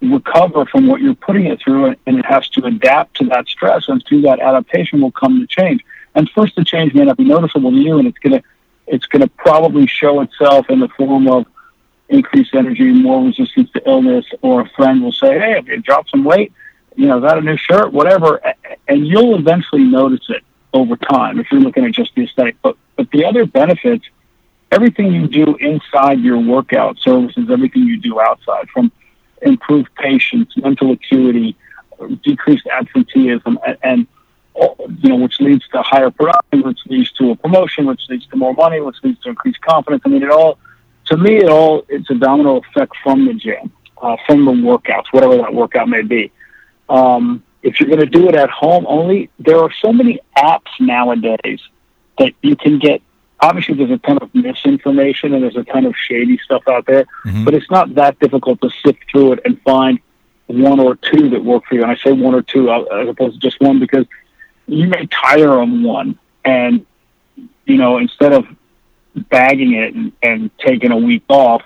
[0.00, 3.88] recover from what you're putting it through and it has to adapt to that stress
[3.88, 5.84] and through that adaptation will come the change.
[6.14, 8.42] And first the change may not be noticeable to you and it's gonna
[8.86, 11.46] it's gonna probably show itself in the form of
[12.10, 16.10] increased energy, more resistance to illness, or a friend will say, "Hey, have you dropped
[16.10, 16.52] some weight?
[16.96, 18.40] You know, got a new shirt, whatever,"
[18.88, 20.42] and you'll eventually notice it
[20.74, 22.56] over time if you're looking at just the aesthetic.
[22.62, 24.04] But but the other benefits,
[24.70, 28.92] everything you do inside your workout services everything you do outside, from
[29.42, 31.56] improved patience, mental acuity,
[32.22, 34.06] decreased absenteeism, and, and
[35.02, 38.36] you know, which leads to higher production, which leads to a promotion, which leads to
[38.36, 40.02] more money, which leads to increased confidence.
[40.04, 40.58] I mean, it all
[41.10, 45.06] to me, it all it's a domino effect from the gym, uh, from the workouts,
[45.10, 46.32] whatever that workout may be.
[46.88, 50.70] Um, if you're going to do it at home only, there are so many apps
[50.78, 51.60] nowadays
[52.18, 53.02] that you can get.
[53.40, 57.06] Obviously, there's a ton of misinformation and there's a ton of shady stuff out there,
[57.24, 57.44] mm-hmm.
[57.44, 59.98] but it's not that difficult to sift through it and find
[60.46, 61.82] one or two that work for you.
[61.82, 64.06] And I say one or two uh, as opposed to just one because
[64.66, 66.84] you may tire on one, and
[67.66, 68.46] you know instead of
[69.14, 71.62] bagging it and, and taking a week off,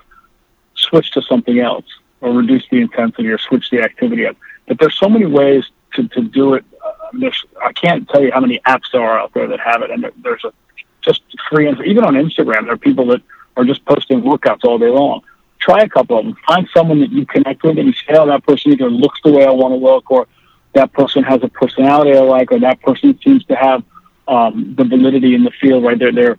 [0.75, 1.85] switch to something else
[2.21, 4.35] or reduce the intensity or switch the activity up.
[4.67, 6.65] But there's so many ways to, to do it.
[6.83, 9.81] Uh, there's, I can't tell you how many apps there are out there that have
[9.81, 9.91] it.
[9.91, 10.53] And there, there's a
[11.01, 13.21] just free, even on Instagram, there are people that
[13.57, 15.21] are just posting workouts all day long.
[15.59, 16.35] Try a couple of them.
[16.47, 19.31] Find someone that you connect with and you say, oh, that person either looks the
[19.31, 20.27] way I want to look or
[20.73, 23.83] that person has a personality I like or that person seems to have
[24.27, 25.97] um, the validity in the field, right?
[25.97, 26.37] They're, they're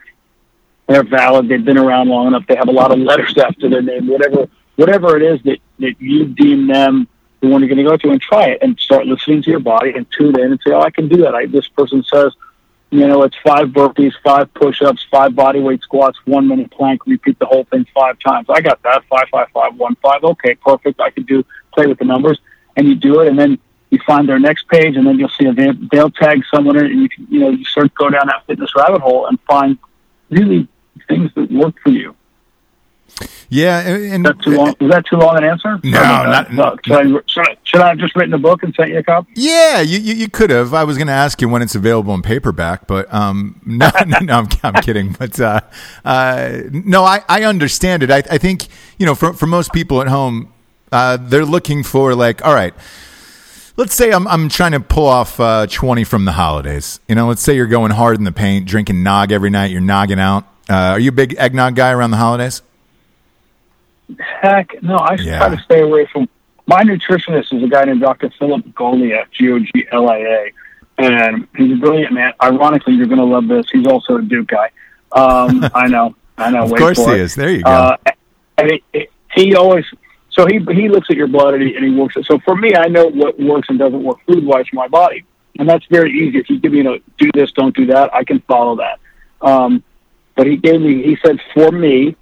[0.86, 1.48] they're valid.
[1.48, 2.46] They've been around long enough.
[2.46, 4.06] They have a lot of letters after their name.
[4.06, 7.08] Whatever, whatever it is that that you deem them
[7.40, 9.60] the one you're going to go to, and try it, and start listening to your
[9.60, 12.32] body, and tune in, and say, "Oh, I can do that." I, this person says,
[12.90, 17.04] you know, it's five burpees, five push-ups, five body weight squats, one minute plank.
[17.06, 18.46] Repeat the whole thing five times.
[18.48, 19.04] I got that.
[19.10, 20.22] Five, five, five, one, five.
[20.22, 21.00] Okay, perfect.
[21.00, 21.44] I can do
[21.74, 22.38] play with the numbers,
[22.76, 23.58] and you do it, and then
[23.90, 25.52] you find their next page, and then you'll see a
[25.90, 29.00] they'll tag someone, and you can, you know, you start go down that fitness rabbit
[29.00, 29.78] hole and find
[30.30, 30.68] really
[31.08, 32.14] things that work for you.
[33.48, 34.74] Yeah, and, Is that too long?
[34.80, 35.78] That too long an answer?
[35.84, 36.86] No, not- about that.
[36.86, 39.02] Should, I, should, I, should I have just written a book and sent you a
[39.02, 39.30] copy?
[39.36, 40.74] yeah, you you, you could have.
[40.74, 44.18] I was going to ask you when it's available in paperback, but um, no, no,
[44.18, 45.12] no I'm, I'm kidding.
[45.12, 45.60] But uh,
[46.04, 48.10] uh, no, I, I understand it.
[48.10, 48.66] I, I think
[48.98, 50.52] you know, for for most people at home,
[50.90, 52.74] uh, they're looking for like, all right.
[53.78, 56.98] Let's say I'm I'm trying to pull off uh, 20 from the holidays.
[57.08, 59.70] You know, let's say you're going hard in the paint, drinking nog every night.
[59.70, 60.46] You're nogging out.
[60.68, 62.62] Uh, are you a big eggnog guy around the holidays?
[64.18, 64.96] Heck, no.
[64.96, 65.38] I Yeah.
[65.38, 66.28] try to stay away from.
[66.66, 68.30] My nutritionist is a guy named Dr.
[68.38, 70.52] Philip Goglia, G O G L I A,
[70.98, 72.32] and he's a brilliant man.
[72.42, 73.66] Ironically, you're going to love this.
[73.70, 74.70] He's also a Duke guy.
[75.12, 76.64] Um, I know, I know.
[76.64, 77.20] Of course he it.
[77.20, 77.34] is.
[77.36, 77.70] There you go.
[77.70, 77.96] Uh,
[78.58, 79.84] and he, he always
[80.30, 82.26] so he he looks at your blood and he, and he works it.
[82.26, 85.24] So for me, I know what works and doesn't work food wise for my body,
[85.58, 86.38] and that's very easy.
[86.38, 88.98] If you give me, you know, do this, don't do that, I can follow that.
[89.40, 89.82] Um,
[90.36, 92.14] but he gave me, he said, for me,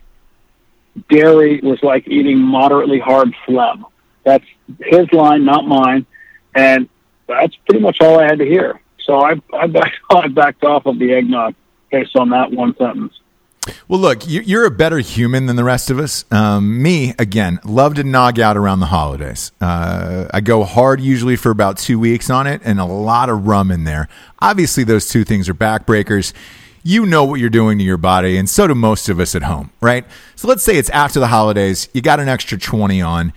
[1.09, 3.85] dairy was like eating moderately hard phlegm.
[4.25, 4.45] That's
[4.81, 6.07] his line, not mine,
[6.55, 6.89] and
[7.29, 8.81] that's pretty much all I had to hear.
[9.05, 11.55] So I I backed, I backed off of the eggnog
[11.91, 13.13] based on that one sentence.
[13.89, 16.27] Well, look, you- you're a better human than the rest of us.
[16.31, 19.53] Um, me, again, love to nog out around the holidays.
[19.61, 23.47] Uh, I go hard usually for about two weeks on it and a lot of
[23.47, 24.09] rum in there.
[24.41, 26.35] Obviously, those two things are backbreakers.
[26.87, 29.43] You know what you're doing to your body, and so do most of us at
[29.45, 30.05] home, right?
[30.37, 33.33] So let's say it's after the holidays, you got an extra 20 on.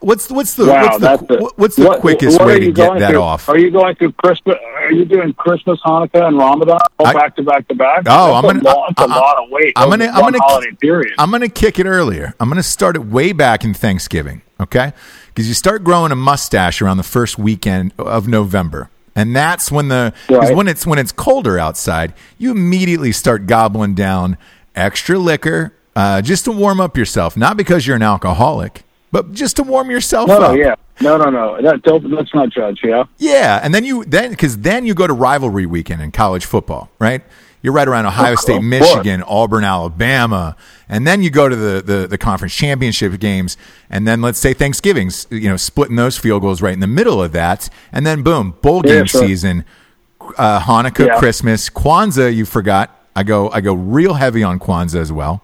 [0.00, 2.98] What's what's the Wow, what's the, the, what's the what- quickest what way to get
[3.00, 3.20] that through?
[3.20, 3.46] off?
[3.50, 4.56] Are you going through Christmas?
[4.76, 8.04] Are you doing Christmas, Hanukkah, and Ramadan all I- back to back to back?
[8.06, 9.74] Oh, I'm gonna- a, lot, that's a I- lot of weight.
[9.76, 11.12] I'm gonna- I'm gonna- holiday period.
[11.18, 12.32] I'm going to kick it earlier.
[12.40, 14.94] I'm going to start it way back in Thanksgiving, okay?
[15.28, 18.88] Because you start growing a mustache around the first weekend of November.
[19.14, 20.56] And that's when the because Right.
[20.56, 24.36] when it's when it's colder outside, you immediately start gobbling down
[24.74, 27.36] extra liquor uh, just to warm up yourself.
[27.36, 30.52] Not because you're an alcoholic, but just to warm yourself no, up.
[30.52, 31.60] no, yeah, no, no, no.
[31.60, 32.80] That don't, let's not judge.
[32.82, 36.46] Yeah, Yeah, and then you then because then you go to rivalry weekend in college
[36.46, 37.22] football, right?
[37.62, 38.60] You're right around Ohio State.
[38.60, 40.56] Michigan, Auburn, Alabama,
[40.88, 43.56] and then you go to the, the the conference championship games,
[43.88, 47.22] and then let's say Thanksgiving's, you know, splitting those field goals right in the middle
[47.22, 49.26] of that, and then boom, bowl Yeah, game sure.
[49.26, 49.64] season,
[50.36, 51.18] uh, Hanukkah, Yeah.
[51.18, 52.34] Christmas, Kwanzaa.
[52.34, 52.90] You forgot.
[53.14, 55.42] I go I go real heavy on Kwanzaa as well,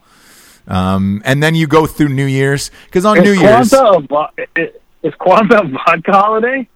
[0.66, 3.72] um, and then you go through New Year's because on is New Year's.
[3.72, 4.00] A
[5.04, 6.68] is Kwanzaa a vodka holiday?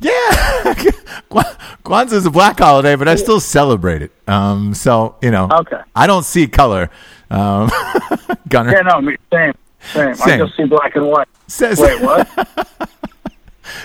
[0.00, 0.74] Yeah,
[1.28, 1.44] Kwan-
[1.84, 4.12] Kwanzaa is a black holiday, but I still celebrate it.
[4.28, 5.80] Um, so you know, Okay.
[5.96, 6.90] I don't see color.
[7.30, 7.70] Um,
[8.48, 10.14] Gunnar Yeah, no, me- same, same.
[10.14, 10.40] Same.
[10.40, 11.28] I just see black and white.
[11.48, 12.28] says Wait, what?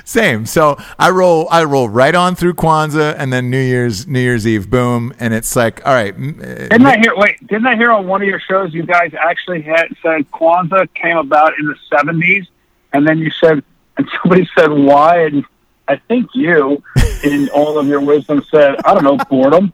[0.05, 0.45] same.
[0.45, 4.45] So I roll, I roll right on through Kwanzaa, and then New Year's, New Year's
[4.47, 7.15] Eve, boom, and it's like, all right, uh, Didn't I hear?
[7.15, 10.93] Wait, didn't I hear on one of your shows you guys actually had said Kwanzaa
[10.93, 12.45] came about in the seventies,
[12.93, 13.63] and then you said,
[13.97, 15.43] and somebody said why, and
[15.87, 16.81] I think you,
[17.23, 19.73] in all of your wisdom, said, I don't know, boredom.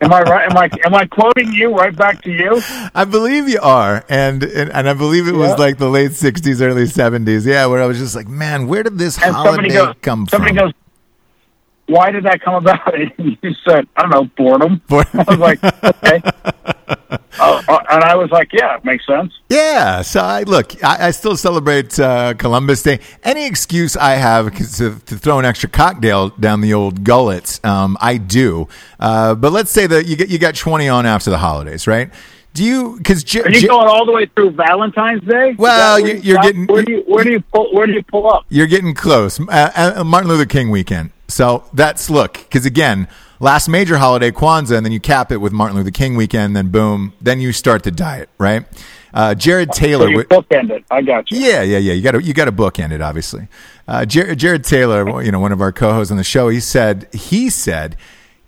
[0.00, 0.50] Am I right?
[0.50, 2.60] Am I am I quoting you right back to you?
[2.94, 5.54] I believe you are, and and, and I believe it was Yeah.
[5.56, 7.46] like the late '60s, early '70s.
[7.46, 10.26] Yeah, where I was just like, man, where did this And somebody holiday goes, come
[10.28, 10.66] somebody from?
[10.66, 10.72] goes,
[11.86, 12.94] why did that come about?
[13.18, 14.80] And you said, I don't know, boredom.
[14.90, 16.22] I was like, okay.
[17.38, 19.30] Uh, uh, and I was like, yeah, it makes sense.
[19.50, 20.82] Yeah, so I look.
[20.82, 23.00] I, I still celebrate uh, Columbus Day.
[23.24, 27.98] Any excuse I have to, to throw an extra cocktail down the old gullet, um,
[28.00, 28.68] I do.
[28.98, 32.10] Uh, but let's say that you get you got twenty on after the holidays, right?
[32.54, 32.96] Do you?
[32.96, 35.54] Because Are you going all the way through Valentine's Day?
[35.58, 36.44] Well, you- you you're stop?
[36.46, 38.46] getting- Where do you where do you pull where do you pull up?
[38.48, 39.38] You're getting close.
[39.40, 41.10] Uh, uh, Martin Luther King weekend.
[41.28, 43.08] So that's look, because again,
[43.40, 46.68] last major holiday, Kwanzaa, and then you cap it with Martin Luther King weekend, then
[46.68, 48.64] boom, then you start the diet, right?
[49.12, 50.06] Uh, Jared Taylor.
[50.06, 50.84] So you bookend it.
[50.90, 51.38] I got you.
[51.38, 51.94] Yeah, yeah, yeah.
[51.94, 53.48] You got to you got to bookend it, obviously.
[53.88, 57.08] Uh, Jared, Jared Taylor, you know, one of our co-hosts on the show, he said
[57.14, 57.96] he said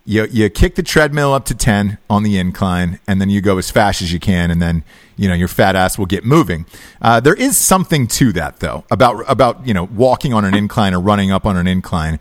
[0.05, 3.57] you you kick the treadmill up to ten on the incline, and then you go
[3.57, 4.85] as fast as you can, and then
[5.17, 6.67] you know your fat ass will get moving.
[7.01, 10.93] Uh, there is something to that though about about you know walking on an incline
[10.93, 12.19] or running up on an incline.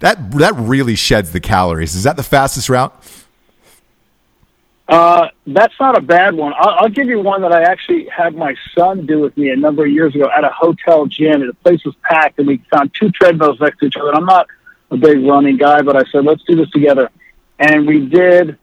[0.00, 1.94] That that really sheds the calories.
[1.94, 2.94] Is that the fastest route?
[4.88, 6.52] Uh, that's not a bad one.
[6.56, 9.56] I'll, I'll give you one that I actually had my son do with me a
[9.56, 11.42] number of years ago at a hotel gym.
[11.42, 14.10] And the place was packed, and we found two treadmills next to each other.
[14.10, 14.46] And I'm not
[14.90, 17.10] a big running guy, but I said, let's do this together.
[17.58, 18.58] And we did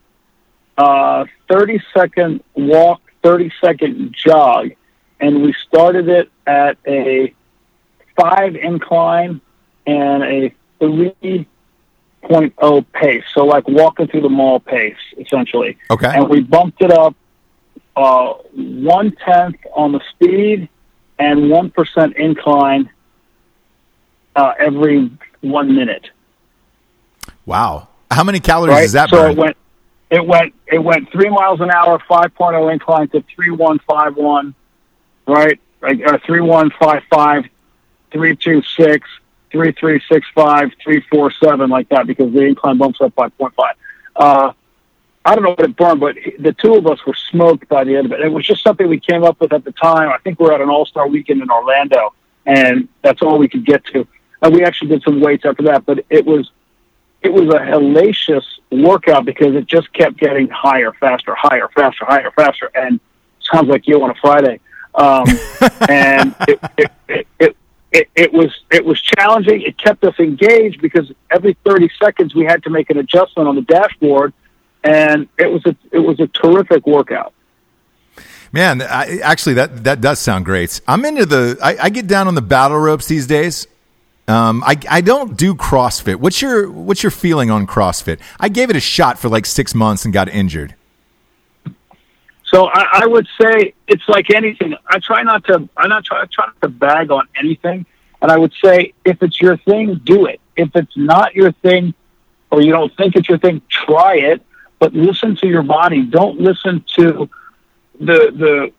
[0.77, 4.71] uh, 30 second walk, 30 second jog,
[5.19, 7.34] and we started it at a
[8.15, 9.41] five incline
[9.86, 10.53] and a
[10.91, 11.47] three
[12.23, 13.23] 0.0 pace.
[13.34, 15.77] So like walking through the mall pace, essentially.
[15.91, 16.11] Okay.
[16.13, 17.15] And we bumped it up
[17.95, 20.69] uh, one tenth on the speed
[21.19, 22.89] and one percent incline
[24.36, 25.11] uh, every
[25.41, 26.09] one minute.
[27.45, 27.88] Wow.
[28.09, 28.84] How many calories Right.
[28.86, 29.31] is that so burn?
[29.31, 29.57] it went,
[30.09, 34.55] it went, it went three miles an hour, 5.0 incline to three one five one,
[35.27, 35.59] right?
[35.81, 37.45] Like uh, three one five five,
[38.11, 39.09] three two six,
[39.53, 43.29] three three six five, three four seven, like that, because the incline bumps up by
[43.39, 43.75] five.
[44.15, 44.51] Uh,
[45.25, 47.95] I don't know what it burned, but the two of us were smoked by the
[47.95, 48.19] end of it.
[48.19, 50.09] It was just something we came up with at the time.
[50.09, 52.13] I think we were at an All Star weekend in Orlando,
[52.45, 54.05] and that's all we could get to.
[54.41, 56.51] And we actually did some weights after that, but it was
[57.21, 62.31] it was a hellacious workout because it just kept getting higher, faster, higher, faster, higher,
[62.35, 62.99] faster, and
[63.39, 64.59] sounds like you on a Friday.
[64.95, 65.25] Um,
[65.89, 67.57] and it, it, it, it,
[67.93, 69.61] it, it was it was challenging.
[69.61, 73.55] It kept us engaged because every thirty seconds we had to make an adjustment on
[73.55, 74.33] the dashboard,
[74.83, 77.33] and it was a it was a terrific workout.
[78.51, 80.81] Man, I, actually, that that does sound great.
[80.87, 81.57] I'm into the.
[81.61, 83.67] I, I get down on the battle ropes these days.
[84.27, 86.15] Um, I I don't do CrossFit.
[86.15, 88.19] What's your what's your feeling on CrossFit?
[88.39, 90.75] I gave it a shot for like six months and got injured.
[92.53, 94.75] So I, I would say it's like anything.
[94.87, 95.67] I try not to.
[95.75, 97.85] I not try, I try not to bag on anything.
[98.21, 100.39] And I would say if it's your thing, do it.
[100.55, 101.95] If it's not your thing,
[102.51, 104.43] or you don't think it's your thing, try it.
[104.77, 106.03] But listen to your body.
[106.03, 107.27] Don't listen to
[107.99, 108.71] the the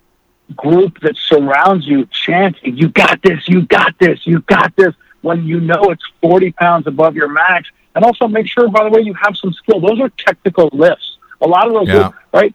[0.55, 3.49] group that surrounds you chanting, "You got this!
[3.49, 4.21] You got this!
[4.25, 7.69] You got this!" When you know it's forty pounds above your max.
[7.97, 9.81] And also make sure, by the way, you have some skill.
[9.81, 11.17] Those are technical lifts.
[11.41, 11.99] A lot of those, Yeah.
[11.99, 12.55] lifts, right?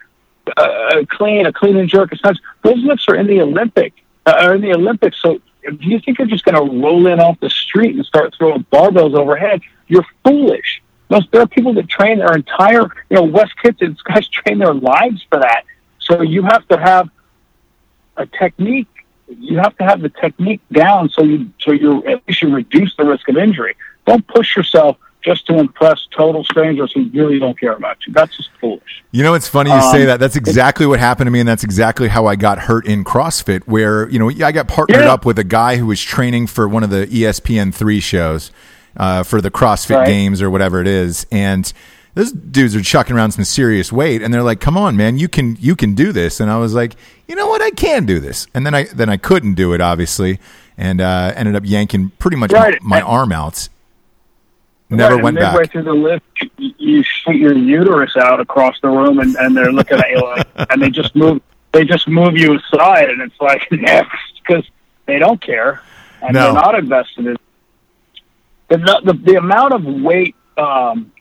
[0.57, 2.11] Uh, clean, a clean and jerk.
[2.11, 3.93] It's not, those lifts are in the Olympic,
[4.25, 5.21] uh, are in the Olympics.
[5.21, 8.33] So do you think you're just going to roll in off the street and start
[8.37, 9.61] throwing barbells overhead?
[9.87, 10.81] You're foolish.
[11.09, 14.73] Most, there are people that train their entire, you know, West Kitchens guys train their
[14.73, 15.63] lives for that.
[15.99, 17.09] So you have to have
[18.17, 18.87] a technique.
[19.27, 22.95] You have to have the technique down so you so you at least you reduce
[22.95, 23.75] the risk of injury.
[24.07, 28.13] Don't push yourself just to impress total strangers who really don't care about you.
[28.13, 29.03] That's just foolish.
[29.11, 30.19] You know, it's funny you say Um, that.
[30.19, 33.63] That's exactly what happened to me, and that's exactly how I got hurt in CrossFit.
[33.65, 35.13] Where you know, I got partnered Yeah.
[35.13, 38.51] up with a guy who was training for one of the E ESPN three shows
[38.97, 40.07] uh, for the CrossFit Right.
[40.07, 41.71] Games or whatever it is, and
[42.15, 45.27] those dudes are chucking around some serious weight, and they're like, "Come on, man, you
[45.27, 46.95] can you can do this." And I was like,
[47.27, 47.61] "You know what?
[47.61, 50.39] I can do this." And then I then I couldn't do it, obviously,
[50.77, 52.81] and uh, ended up yanking pretty much Right.
[52.81, 53.67] my, my arm out.
[54.91, 55.71] Never Right, went and midway back.
[55.71, 56.25] through the lift,
[56.57, 60.21] you, you shoot your uterus out across the room, and, and they're looking at you,
[60.23, 61.41] like, and they just move.
[61.71, 64.65] They just move you aside, and it's like next because
[65.05, 65.83] they don't care,
[66.23, 66.45] and No.
[66.45, 67.37] they're not invested in
[68.69, 70.35] the the, the amount of weight.
[70.57, 71.11] Um,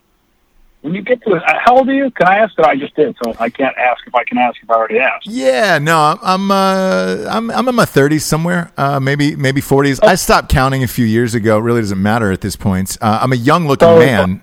[0.81, 2.09] when you get to it, how old are you?
[2.11, 2.65] Can I ask that?
[2.65, 5.27] I just did, so I can't ask if I can ask if I already asked.
[5.27, 9.99] Yeah, no, I'm uh, I'm I'm in my 30s somewhere, uh, maybe maybe 40s.
[10.03, 11.57] I stopped counting a few years ago.
[11.57, 12.97] It really doesn't matter at this point.
[13.01, 14.41] Uh, I'm a young looking So- man.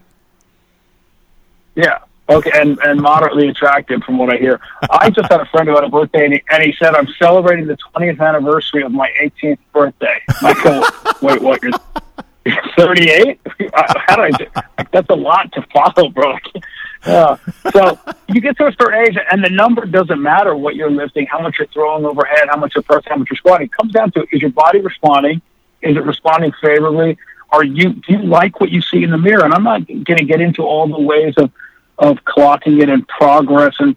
[1.75, 1.99] Yeah.
[2.29, 4.59] Okay, and, and moderately attractive from what I hear.
[4.91, 7.07] I just had a friend who had a birthday, and he, and he said, I'm
[7.21, 10.21] celebrating the 20th anniversary of my 18th birthday.
[10.43, 10.85] I go,
[11.25, 11.79] wait, what, you're, you're
[12.77, 13.41] 38?
[13.75, 14.47] How do I do?
[14.93, 16.37] That's a lot to follow, bro.
[17.07, 17.37] Yeah.
[17.73, 21.27] So you get to a certain age, and the number doesn't matter what you're lifting,
[21.27, 23.67] how much you're throwing overhead, how much you're pressing, how much you're squatting.
[23.67, 25.41] It comes down to, is your body responding?
[25.83, 27.19] Is it responding favorably?
[27.51, 29.45] Are you, do you like what you see in the mirror?
[29.45, 31.53] And I'm not going to get into all the ways of,
[31.99, 33.97] of clocking it and progress and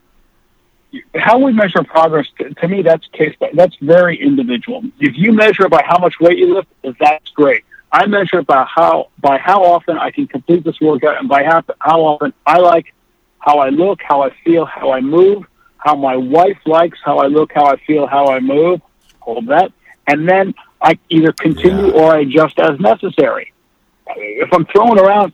[1.16, 5.70] how we measure progress to, to me that's case that's very individual if you measure
[5.70, 6.68] by how much weight you lift
[7.00, 11.28] that's great i measure by how by how often i can complete this workout and
[11.30, 12.94] by how, how often i like
[13.40, 15.44] how i look how i feel how i move
[15.78, 18.82] how my wife likes how i look how i feel how i move
[19.20, 19.72] hold that
[20.08, 21.94] and then i either continue Yeah.
[22.02, 23.54] or i adjust as necessary
[24.16, 25.34] if i'm throwing around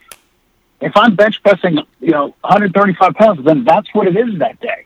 [0.81, 4.85] if I'm bench pressing, you know, 135 pounds, then that's what it is that day.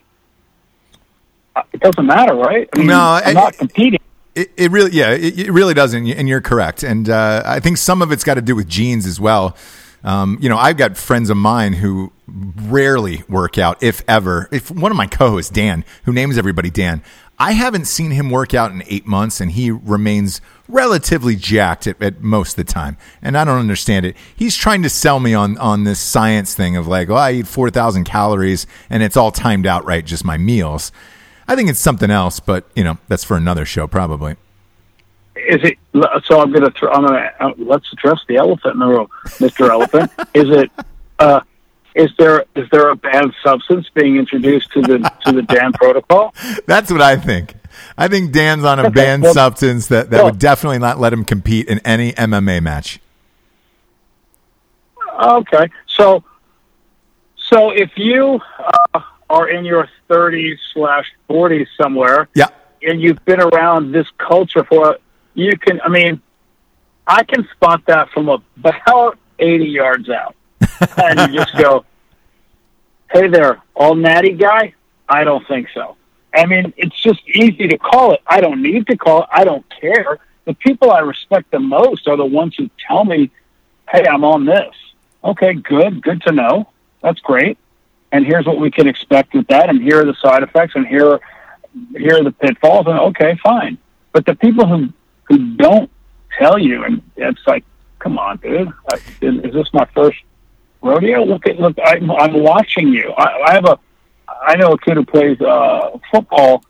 [1.56, 2.70] Uh, It doesn't matter, right?
[2.74, 4.00] I mean, No, I'm I- not competing.
[4.40, 6.84] It, it really, yeah, it, it really doesn't, and you're correct.
[6.84, 9.58] And uh, I think some of it's got to do with genes as well.
[10.02, 14.48] Um, you know, I've got friends of mine who rarely work out, if ever.
[14.50, 17.04] If one of my co-hosts, Dan, who names everybody Dan,
[17.38, 22.02] I haven't seen him work out in eight months, and he remains relatively jacked at,
[22.02, 22.96] at most of the time.
[23.22, 24.16] And I don't understand it.
[24.34, 27.48] He's trying to sell me on on this science thing of like, oh, I eat
[27.48, 30.94] four thousand calories, and it's all timed out right, just my meals.
[31.50, 34.36] I think it's something else, but you know, that's for another show probably.
[35.36, 35.80] Is it?
[36.26, 36.70] So I'm going to.
[36.70, 37.34] Th- I'm to.
[37.40, 39.08] Uh, let's address the elephant in the room,
[39.40, 40.12] Mister Elephant.
[40.36, 40.72] is it?
[41.18, 41.42] Uh,
[41.96, 46.36] is there is there a banned substance being introduced to the to the Dan protocol?
[46.68, 47.56] That's what I think.
[47.98, 51.12] I think Dan's on a banned well- substance that, that well- would definitely not let
[51.12, 53.00] him compete in any MMA match.
[55.20, 56.24] Okay, so
[57.36, 58.40] so if you
[58.94, 62.48] uh, are in your 30s slash 40s somewhere, Yeah.
[62.84, 64.98] and you've been around this culture for,
[65.34, 65.80] you can.
[65.82, 66.22] I mean,
[67.08, 70.36] I can spot that from about 80 yards out,
[70.98, 71.86] and you just go,
[73.12, 74.74] "Hey there, all natty guy."
[75.08, 75.96] I don't think so.
[76.36, 78.22] I mean, it's just easy to call it.
[78.28, 79.30] I don't need to call it.
[79.32, 80.20] I don't care.
[80.46, 83.32] The people I respect the most are the ones who tell me,
[83.90, 84.74] "Hey, I'm on this."
[85.24, 86.70] Okay, good, good to know.
[87.02, 87.58] That's great.
[88.12, 90.88] And here's what we can expect with that, and here are the side effects, and
[90.88, 91.20] here,
[91.96, 92.88] here are the pitfalls.
[92.88, 93.78] And okay, fine.
[94.12, 94.90] But the people who
[95.26, 95.92] who don't
[96.38, 97.64] tell you, and it's like,
[98.00, 100.18] come on, dude, I, is, is this my first
[100.82, 101.24] rodeo?
[101.24, 103.12] Look at look, I'm, I'm watching you.
[103.12, 103.80] I, I have a,
[104.28, 106.64] I know a kid who plays uh, football,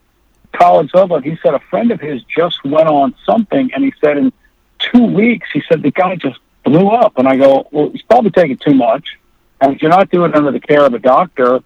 [0.52, 1.20] college level.
[1.22, 4.34] He said a friend of his just went on something, and he said in
[4.80, 7.18] two weeks, he said the guy just blew up.
[7.18, 9.19] And I go, well, he's probably taking too much.
[9.62, 11.62] And if you're not doing it under the care of a doctor,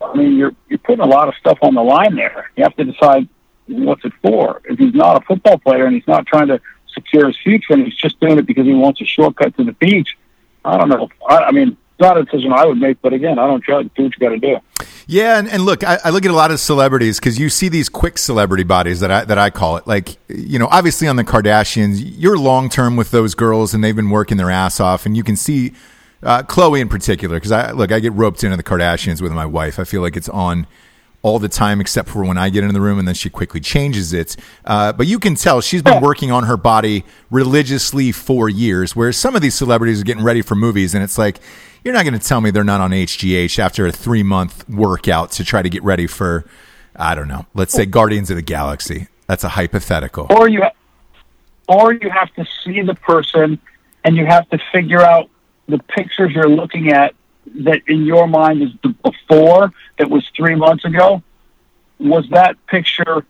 [0.00, 2.50] I mean, you're you're putting a lot of stuff on the line there.
[2.56, 3.28] You have to decide
[3.66, 4.62] what's it for.
[4.64, 6.60] If he's not a football player and he's not trying to
[6.92, 9.72] secure his future and he's just doing it because he wants a shortcut to the
[9.72, 10.16] beach,
[10.64, 11.08] I don't know.
[11.28, 13.00] I, I mean, it's not a decision I would make.
[13.02, 13.90] But again, I don't judge.
[13.96, 14.58] Do what you got to do.
[15.08, 17.68] Yeah, and, and look, I, I look at a lot of celebrities because you see
[17.68, 19.86] these quick celebrity bodies that I that I call it.
[19.86, 23.94] Like, you know, obviously on the Kardashians, you're long term with those girls, and they've
[23.94, 25.72] been working their ass off, and you can see
[26.26, 29.46] uh, Khloe in particular because I look, I get roped into the Kardashians with my
[29.46, 29.78] wife.
[29.78, 30.66] I feel like it's on
[31.22, 33.60] all the time except for when I get in the room and then she quickly
[33.60, 34.36] changes it.
[34.64, 39.16] Uh, but you can tell she's been working on her body religiously for years, whereas
[39.16, 41.40] some of these celebrities are getting ready for movies and it's like,
[41.82, 45.32] you're not going to tell me they're not on HGH after a three month workout
[45.32, 46.44] to try to get ready for,
[46.94, 49.08] I don't know, let's say Guardians of the Galaxy.
[49.26, 50.26] That's a hypothetical.
[50.30, 50.62] or you
[51.68, 53.58] or you have to see the person
[54.04, 55.28] and you have to figure out
[55.68, 57.14] the pictures you're looking at
[57.46, 61.22] that in your mind is the before that was three months ago
[61.98, 63.24] was that picture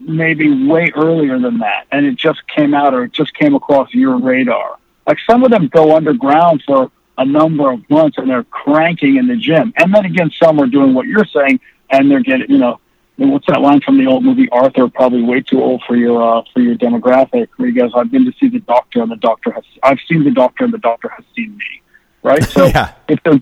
[0.00, 3.92] maybe way earlier than that and it just came out or it just came across
[3.94, 4.76] your radar?
[5.06, 9.28] Like some of them go underground for a number of months and they're cranking in
[9.28, 9.72] the gym.
[9.76, 11.60] And then again some are doing what you're saying
[11.90, 12.80] and they're getting you know
[13.16, 14.88] what's that line from the old movie Arthur?
[14.88, 17.48] Probably way too old for your uh, for your demographic.
[17.56, 20.24] Where he goes, "I've been to see the doctor, and the doctor has I've seen
[20.24, 21.82] the doctor, and the doctor has seen me."
[22.22, 22.44] Right.
[22.44, 22.92] So Yeah.
[23.08, 23.40] if they're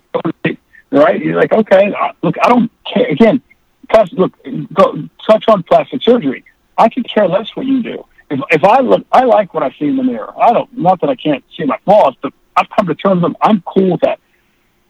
[0.91, 3.07] right, you're like, okay, uh, look, I don't care.
[3.07, 3.41] Again,
[3.89, 4.33] plus, look,
[4.73, 6.45] go, touch on plastic surgery.
[6.77, 8.05] I could care less what you do.
[8.31, 10.33] If if I look, I like what I see in the mirror.
[10.39, 10.77] I don't.
[10.77, 13.33] Not that I can't see my flaws, but I've come to terms with.
[13.33, 13.37] Them.
[13.41, 14.21] I'm cool with that.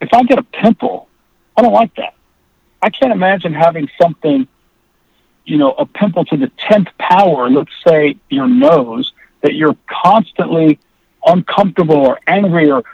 [0.01, 1.09] If I get a pimple,
[1.57, 2.15] I don't like that.
[2.83, 4.49] I can't imagine having something
[5.45, 10.79] you know, a pimple to the 10th power, let's say your nose, that you're constantly
[11.27, 12.85] uncomfortable or angry or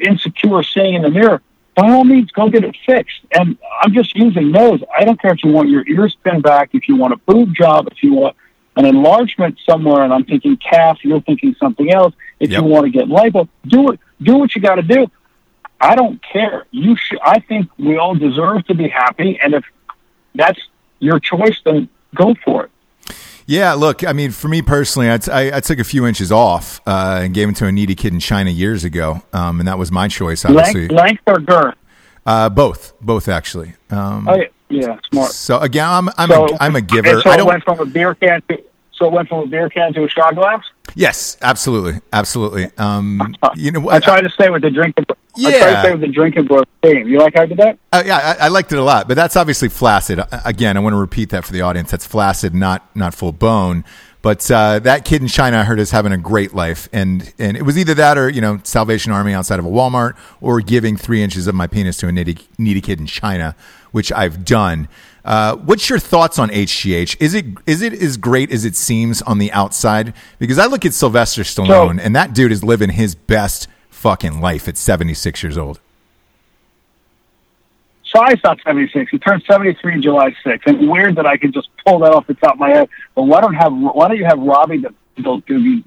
[0.00, 1.40] insecure seeing in the mirror,
[1.74, 3.20] by all means, go get it fixed.
[3.32, 4.82] And I'm just using nose.
[4.98, 7.54] I don't care if you want your ears pinned back, if you want a boob
[7.54, 8.36] job, if you want
[8.76, 12.14] an enlargement somewhere, and I'm thinking calf, you're thinking something else.
[12.40, 12.62] If Yep.
[12.62, 14.00] you want to get lipo, do it.
[14.22, 15.10] Do what you got to do.
[15.80, 16.66] I don't care.
[16.70, 17.18] You should.
[17.22, 19.64] I think we all deserve to be happy, and if
[20.34, 20.60] that's
[21.00, 22.70] your choice, then go for it.
[23.48, 26.32] Yeah, look, I mean, for me personally, I, t- I, I took a few inches
[26.32, 29.68] off uh, and gave them to a needy kid in China years ago, um, and
[29.68, 30.88] that was my choice, obviously.
[30.88, 31.74] Length, length or girth?
[32.26, 33.74] Uh, both, both actually.
[33.90, 35.30] Um, Oh, yeah, smart.
[35.30, 37.20] So again, I'm I'm, So, a, I'm a giver.
[37.20, 37.46] So I don't.
[37.46, 38.60] went from a beer can to
[38.96, 40.62] so it went from a beer can to a shot glass.
[40.94, 42.70] Yes, absolutely, absolutely.
[42.78, 45.04] Um, you know, I tried to stay with the drinking.
[45.08, 45.70] I tried Yeah.
[45.74, 47.06] to stay with the drinking bro theme.
[47.08, 47.78] You like how I did that?
[47.92, 50.18] Uh, yeah, I, I liked it a lot, but that's obviously flaccid.
[50.20, 51.90] Uh, Again, I want to repeat that for the audience.
[51.90, 53.84] That's flaccid, not not full bone.
[54.22, 57.56] But uh, that kid in China, I heard, is having a great life, and and
[57.56, 60.96] it was either that or you know Salvation Army outside of a Walmart, or giving
[60.96, 63.54] three inches of my penis to a needy, needy kid in China,
[63.92, 64.88] which I've done.
[65.26, 67.16] Uh, what's your thoughts on HGH?
[67.18, 70.14] Is it is it as great as it seems on the outside?
[70.38, 74.68] Because I look at Sylvester Stallone, and that dude is living his best fucking life
[74.68, 75.80] at seventy six years old.
[78.16, 79.10] So I not 76.
[79.10, 80.60] He turned 73 July 6th.
[80.66, 82.88] And weird that I could just pull that off the top of my head.
[83.14, 85.40] But why don't have why don't you have Robbie to Google,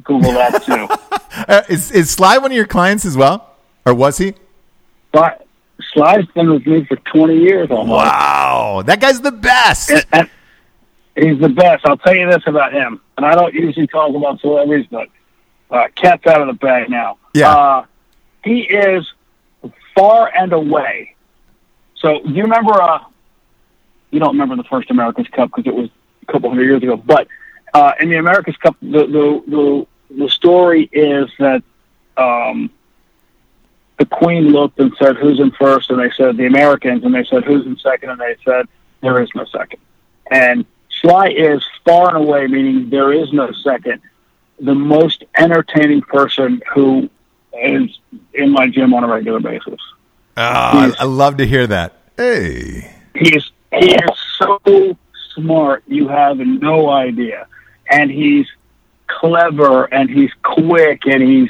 [0.03, 0.87] Google that too?
[1.47, 4.33] Uh, is is Sly one of your clients as well, or was he?
[5.11, 5.47] But
[5.93, 7.89] Sly's been with me for 20 years almost.
[7.89, 8.38] Wow,
[8.83, 9.91] that guy's the best.
[11.15, 11.85] He's the best.
[11.85, 13.01] I'll tell you this about him.
[13.17, 15.07] And I don't usually talk about celebrities, but
[15.69, 17.17] uh, cat's out of the bag now.
[17.33, 17.55] Yeah.
[17.55, 17.85] Uh,
[18.43, 19.05] he is
[19.95, 21.15] far and away
[21.95, 22.73] So do you remember?
[22.81, 23.03] Uh,
[24.11, 25.89] you don't remember the first America's Cup because it was
[26.23, 26.97] a couple hundred years ago.
[26.97, 27.27] But
[27.73, 29.87] uh, in the America's Cup, the the the,
[30.23, 31.61] the story is that
[32.17, 32.71] um,
[33.99, 35.91] the Queen looked and said, "Who's in first?
[35.91, 38.09] And they said the Americans, and they said, "Who's in second?
[38.09, 38.67] And they said,
[39.01, 39.79] "There is no second.
[40.31, 40.65] And
[41.01, 44.01] Sly is far and away, meaning there is no second,
[44.59, 47.09] the most entertaining person who
[47.53, 47.97] is
[48.33, 49.79] in my gym on a regular basis.
[50.37, 51.93] Oh, I, I love to hear that.
[52.17, 52.95] Hey.
[53.15, 54.97] He's he is so
[55.35, 57.47] smart, you have no idea.
[57.89, 58.47] And he's
[59.07, 61.49] clever and he's quick and he's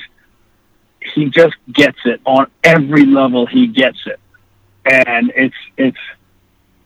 [1.01, 4.19] he just gets it on every level he gets it.
[4.85, 5.97] And it's it's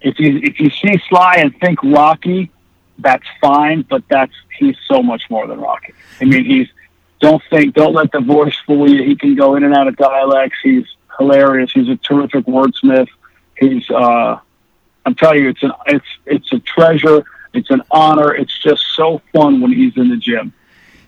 [0.01, 2.51] if you if you see Sly and think Rocky,
[2.99, 5.93] that's fine, but that's he's so much more than Rocky.
[6.21, 6.67] I mean, he's
[7.19, 9.03] don't think don't let the voice fool you.
[9.03, 10.57] He can go in and out of dialects.
[10.61, 10.85] He's
[11.17, 11.71] hilarious.
[11.71, 13.07] He's a terrific wordsmith.
[13.57, 14.39] He's uh,
[15.05, 17.23] I'm telling you, it's an it's it's a treasure.
[17.53, 18.33] It's an honor.
[18.33, 20.53] It's just so fun when he's in the gym.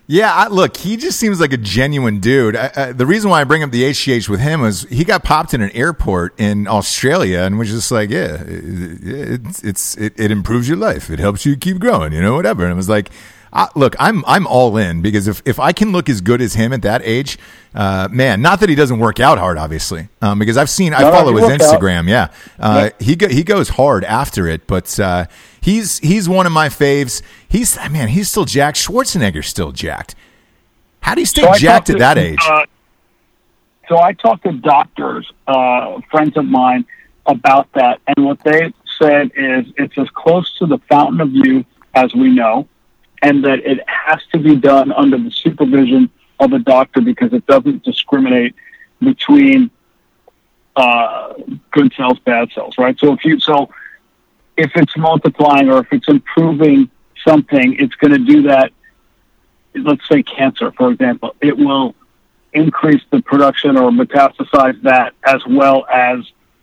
[0.08, 2.54] Yeah, I, look, he just seems like a genuine dude.
[2.54, 5.24] I, I, the reason why I bring up the HGH with him is he got
[5.24, 10.12] popped in an airport in Australia and was just like, yeah, it, it's, it's it,
[10.16, 11.10] it improves your life.
[11.10, 12.62] It helps you keep growing, you know, whatever.
[12.62, 13.10] And it was like,
[13.56, 16.52] I, look, I'm I'm all in because if, if I can look as good as
[16.54, 17.38] him at that age,
[17.74, 21.00] uh, man, not that he doesn't work out hard, obviously, um, because I've seen I
[21.00, 21.80] No, follow his works out.
[21.80, 22.28] Instagram, yeah,
[22.60, 25.24] uh, he go, he goes hard after it, but uh,
[25.62, 27.22] he's he's one of my faves.
[27.48, 28.76] He's man, he's still jacked.
[28.76, 30.14] Schwarzenegger's still jacked.
[31.00, 32.38] How do you stay So jacked at to- that age?
[32.46, 32.66] Uh,
[33.88, 36.84] so I talked to doctors, uh, friends of mine,
[37.24, 41.64] about that, and what they said is it's as close to the fountain of youth
[41.94, 42.66] as we know,
[43.26, 46.08] and that it has to be done under the supervision
[46.38, 48.54] of a doctor because it doesn't discriminate
[49.00, 49.70] between
[50.76, 51.32] uh,
[51.72, 52.98] good cells, bad cells, right?
[52.98, 53.70] So if you so
[54.56, 56.90] if it's multiplying or if it's improving
[57.26, 58.72] something, it's going to do that
[59.76, 61.94] let's say cancer, for example, it will
[62.52, 66.20] increase the production or metastasize that as well as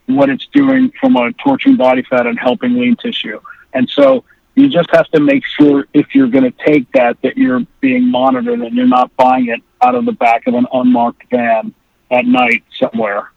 [0.08, 3.40] what it's doing from a torching body fat and helping lean tissue.
[3.74, 4.24] And so
[4.56, 8.10] you just have to make sure if you're going to take that, that you're being
[8.12, 11.74] monitored and you're not buying it out of the back of an unmarked van
[12.12, 13.30] at night somewhere.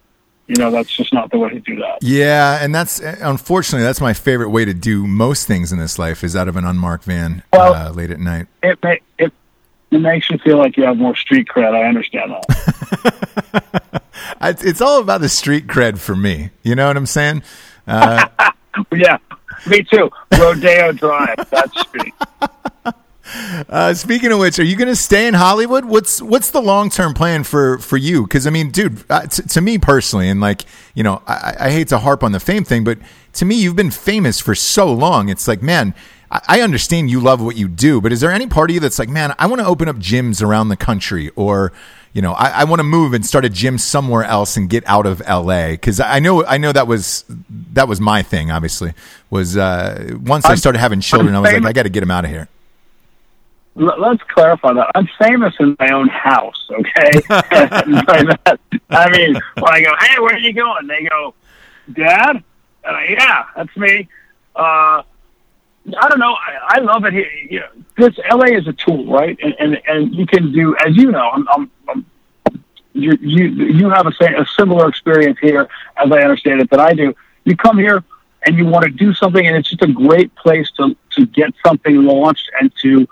[0.47, 1.97] You know, that's just not the way to do that.
[2.01, 6.23] yeah, and that's unfortunately that's my favorite way to do most things in this life
[6.23, 8.47] is out of an unmarked van Well- uh, late at night.
[8.63, 9.33] It, ma- it,
[9.91, 11.73] it makes you feel like you have more street cred.
[11.75, 14.01] I understand that.
[14.41, 16.51] It's all about the street cred for me.
[16.63, 17.43] You know what I'm saying?
[17.87, 18.27] Uh,
[18.93, 19.17] yeah,
[19.67, 20.09] me too.
[20.37, 21.49] Rodeo Drive.
[21.49, 22.13] That's street.
[23.67, 25.83] Uh, speaking of which, are you going to stay in Hollywood?
[25.83, 28.23] What's what's the long term plan for for you?
[28.23, 31.71] Because I mean, dude, uh, t- to me personally, and like you know, I, I
[31.71, 32.99] hate to harp on the fame thing, but
[33.33, 35.27] to me, you've been famous for so long.
[35.27, 35.93] It's like, man,
[36.31, 38.79] I, I understand you love what you do, but is there any part of you
[38.79, 41.73] that's like, man, I want to open up gyms around the country, or
[42.17, 44.83] you know, I, I want to move and start a gym somewhere else and get
[44.87, 45.67] out of LA?
[45.69, 47.23] Because I know I know that was
[47.73, 48.49] that was my thing.
[48.49, 48.95] Obviously,
[49.29, 51.99] was uh, once I I'm- started having children, I was like, I got to get
[51.99, 52.47] them out of here.
[53.79, 54.89] L- let's clarify that.
[54.95, 57.11] I'm famous in my own house, okay?
[57.29, 57.83] I
[59.11, 60.87] mean, when I go, hey, where are you going?
[60.87, 61.35] They go,
[61.93, 62.43] Dad?
[62.83, 64.07] Uh, yeah, that's me.
[64.55, 65.03] Uh,
[65.95, 66.33] I don't know.
[66.33, 67.29] I, I love it here.
[67.49, 69.37] You know, this LA is a tool, right?
[69.41, 72.05] And and, and you can do, as you know, I'm, I'm, I'm
[72.93, 76.93] you you you have a, a similar experience here, as I understand it, that I
[76.93, 77.15] do.
[77.45, 78.03] You come here
[78.45, 81.53] and you want to do something, and it's just a great place to to get
[81.65, 83.07] something launched and to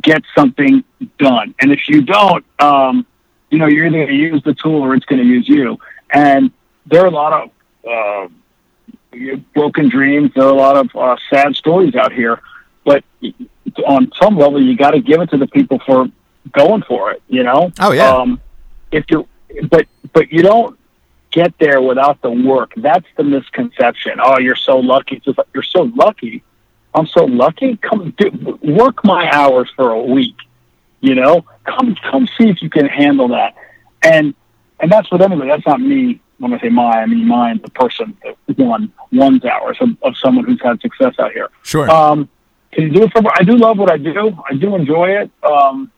[0.00, 0.84] get something
[1.18, 1.54] done.
[1.60, 3.06] And if you don't, um,
[3.50, 5.78] you know, you're either going to use the tool or it's going to use you.
[6.10, 6.50] And
[6.86, 7.50] there are a lot of
[7.86, 8.28] uh,
[9.54, 10.32] broken dreams.
[10.34, 12.40] There are a lot of uh, sad stories out here.
[12.84, 13.04] But
[13.86, 16.08] on some level, you got to give it to the people for
[16.52, 17.22] going for it.
[17.28, 17.72] You know?
[17.80, 18.10] Oh, yeah.
[18.10, 18.40] Um,
[18.90, 19.28] if you,
[19.70, 20.78] but but you don't
[21.30, 22.72] get there without the work.
[22.76, 24.20] That's the misconception.
[24.22, 25.16] Oh, you're so lucky.
[25.16, 26.42] It's just like, you're so lucky.
[26.94, 27.76] I'm so lucky.
[27.78, 30.36] Come do, work my hours for a week.
[31.00, 33.54] You know, come come see if you can handle that.
[34.02, 34.34] And
[34.78, 35.48] and that's with anybody.
[35.48, 36.20] That's not me.
[36.42, 40.16] When I say my, I mean mine, the person that won one's hours of, of
[40.16, 41.50] someone who's had success out here.
[41.62, 41.88] Sure.
[41.88, 42.28] Um,
[42.72, 43.22] can you do it for?
[43.32, 44.36] I do love what I do.
[44.50, 45.30] I do enjoy it.
[45.44, 45.92] Um,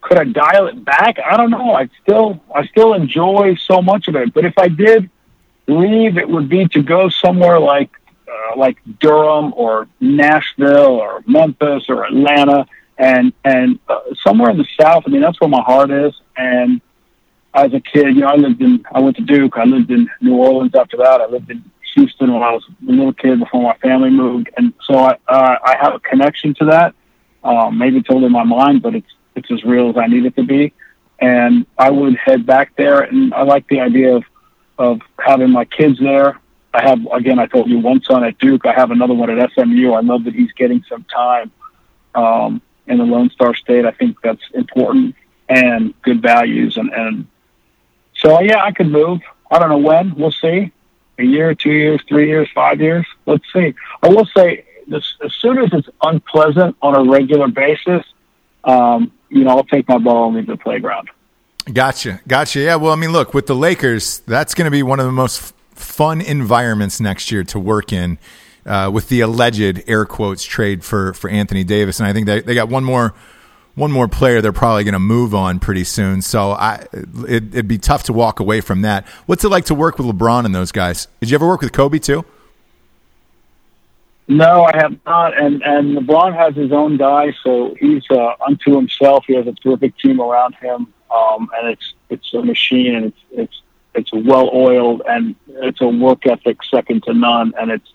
[0.00, 1.18] could I dial it back?
[1.18, 1.74] I don't know.
[1.74, 4.32] I still I still enjoy so much of it.
[4.32, 5.10] But if I did
[5.66, 7.90] leave, it would be to go somewhere like
[8.26, 12.66] uh, like Durham or Nashville or Memphis or Atlanta
[12.96, 15.04] and and uh, somewhere in the South.
[15.06, 16.14] I mean, that's where my heart is.
[16.38, 16.80] And
[17.56, 19.56] as a kid, you know, I lived in I went to Duke.
[19.56, 21.22] I lived in New Orleans after that.
[21.22, 24.74] I lived in Houston when I was a little kid before my family moved, and
[24.84, 26.94] so I uh, I have a connection to that.
[27.42, 30.36] Um, maybe it's in my mind, but it's it's as real as I need it
[30.36, 30.74] to be.
[31.18, 34.24] And I would head back there, and I like the idea of
[34.78, 36.38] of having my kids there.
[36.74, 38.66] I have again, I told you one son at Duke.
[38.66, 39.92] I have another one at SMU.
[39.92, 41.50] I love that he's getting some time
[42.14, 43.86] um, in the Lone Star State.
[43.86, 45.14] I think that's important
[45.48, 47.26] and good values, and and
[48.18, 49.20] so yeah, I could move.
[49.50, 50.14] I don't know when.
[50.14, 50.72] We'll see.
[51.18, 53.06] A year, two years, three years, five years.
[53.24, 53.74] Let's see.
[54.02, 58.04] I will say this, as soon as it's unpleasant on a regular basis,
[58.64, 61.10] um, you know, I'll take my ball and leave the playground.
[61.72, 62.60] Gotcha, gotcha.
[62.60, 65.12] Yeah, well, I mean, look, with the Lakers, that's going to be one of the
[65.12, 68.18] most fun environments next year to work in.
[68.64, 72.40] Uh, with the alleged air quotes trade for for Anthony Davis, and I think they
[72.40, 73.14] they got one more
[73.76, 76.22] one more player they're probably going to move on pretty soon.
[76.22, 76.86] So I,
[77.28, 79.06] it, would be tough to walk away from that.
[79.26, 81.06] What's it like to work with LeBron and those guys?
[81.20, 82.24] Did you ever work with Kobe too?
[84.28, 85.38] No, I have not.
[85.38, 89.24] And and LeBron has his own guy, so he's uh, unto himself.
[89.28, 93.20] He has a terrific team around him, um, and it's it's a machine, and it's
[93.30, 93.62] it's
[93.94, 97.88] it's well oiled, and it's a work ethic second to none, and it's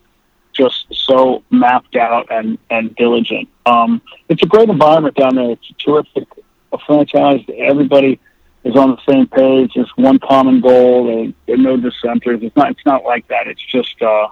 [0.54, 3.48] just so mapped out and, and diligent.
[3.66, 5.52] Um, it's a great environment down there.
[5.52, 6.28] It's a terrific
[6.74, 7.44] a franchise.
[7.58, 8.20] Everybody
[8.64, 9.74] is on the same page.
[9.76, 11.06] There's one common goal.
[11.06, 12.40] There, there are no dissenters.
[12.44, 12.72] It's not.
[12.72, 13.48] It's not like that.
[13.48, 14.02] It's just.
[14.02, 14.28] Uh,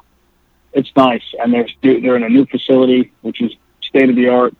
[0.74, 3.52] it's nice, and they're they're in a new facility, which is
[3.82, 4.54] state of the art,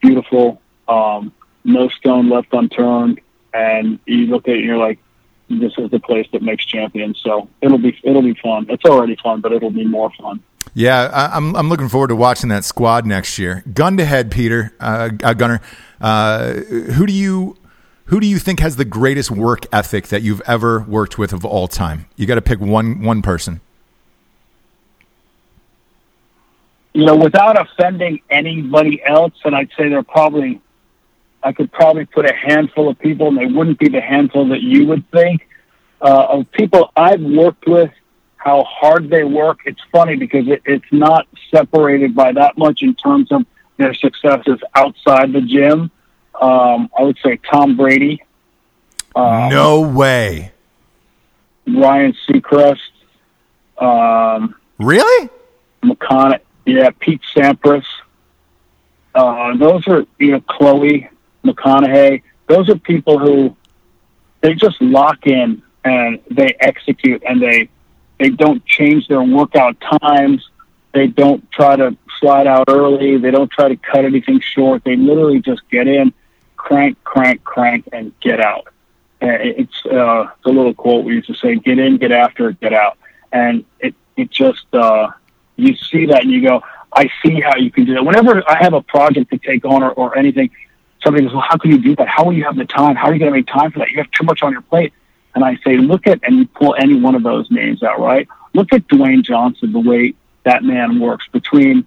[0.00, 0.60] beautiful.
[0.88, 1.32] Um,
[1.64, 3.20] no stone left unturned,
[3.52, 4.98] and you look at it and you're like,
[5.48, 7.20] this is the place that makes champions.
[7.22, 8.66] So it'll be it'll be fun.
[8.68, 10.42] It's already fun, but it'll be more fun.
[10.72, 13.62] Yeah, I, am I'm looking forward to watching that squad next year.
[13.72, 15.60] Gun to head, Peter uh, uh, Gunnar.
[16.00, 17.56] Uh, who do you
[18.06, 21.44] who do you think has the greatest work ethic that you've ever worked with of
[21.44, 22.06] all time?
[22.16, 23.60] You got to pick one one person.
[26.92, 30.60] You know, without offending anybody else, and I'd say they're probably
[31.44, 34.62] I could probably put a handful of people, and they wouldn't be the handful that
[34.62, 35.46] you would think
[36.00, 37.90] uh, of people I've worked with
[38.36, 39.60] how hard they work.
[39.66, 43.44] It's funny because it, it's not separated by that much in terms of
[43.76, 45.90] their successes outside the gym.
[46.40, 48.22] Um, I would say Tom Brady.
[49.14, 50.52] Um, no way.
[51.66, 52.78] Ryan Seacrest.
[53.78, 55.30] Um, really?
[55.82, 56.40] McConaughey.
[56.66, 57.84] Yeah, Pete Sampras.
[59.14, 61.08] Uh, those are you know Khloe
[61.44, 62.22] McConaughey.
[62.46, 63.56] Those are people who
[64.40, 67.68] they just lock in and they execute and they
[68.18, 70.48] they don't change their workout times.
[70.92, 73.18] They don't try to slide out early.
[73.18, 74.84] They don't try to cut anything short.
[74.84, 76.12] They literally just get in,
[76.56, 78.68] crank, crank, crank, and get out.
[79.20, 82.60] It's, uh, it's a little quote we used to say: "Get in, get after, it,
[82.60, 82.98] get out."
[83.32, 85.08] And it it just uh,
[85.56, 88.62] you see that and you go, "I see how you can do that." Whenever I
[88.62, 90.50] have a project to take on or, or anything,
[91.04, 92.08] somebody goes, "Well, how can you do that?
[92.08, 92.96] How will you have the time?
[92.96, 93.90] How are you going to make time for that?
[93.90, 94.92] You have too much on your plate."
[95.34, 98.28] and I say, look at, and you pull any one of those names out, right?
[98.52, 101.86] Look at Dwayne Johnson, the way that man works between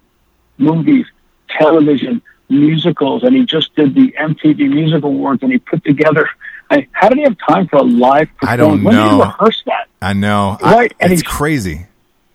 [0.58, 1.06] movies,
[1.48, 6.28] television, musicals, and he just did the MTV Music Awards, and he put together.
[6.70, 8.52] I, how did he have time for a live performance?
[8.52, 8.90] I don't know.
[8.90, 9.88] When did he rehearse that?
[10.02, 10.58] I know.
[10.60, 11.86] Right, I, and it's crazy.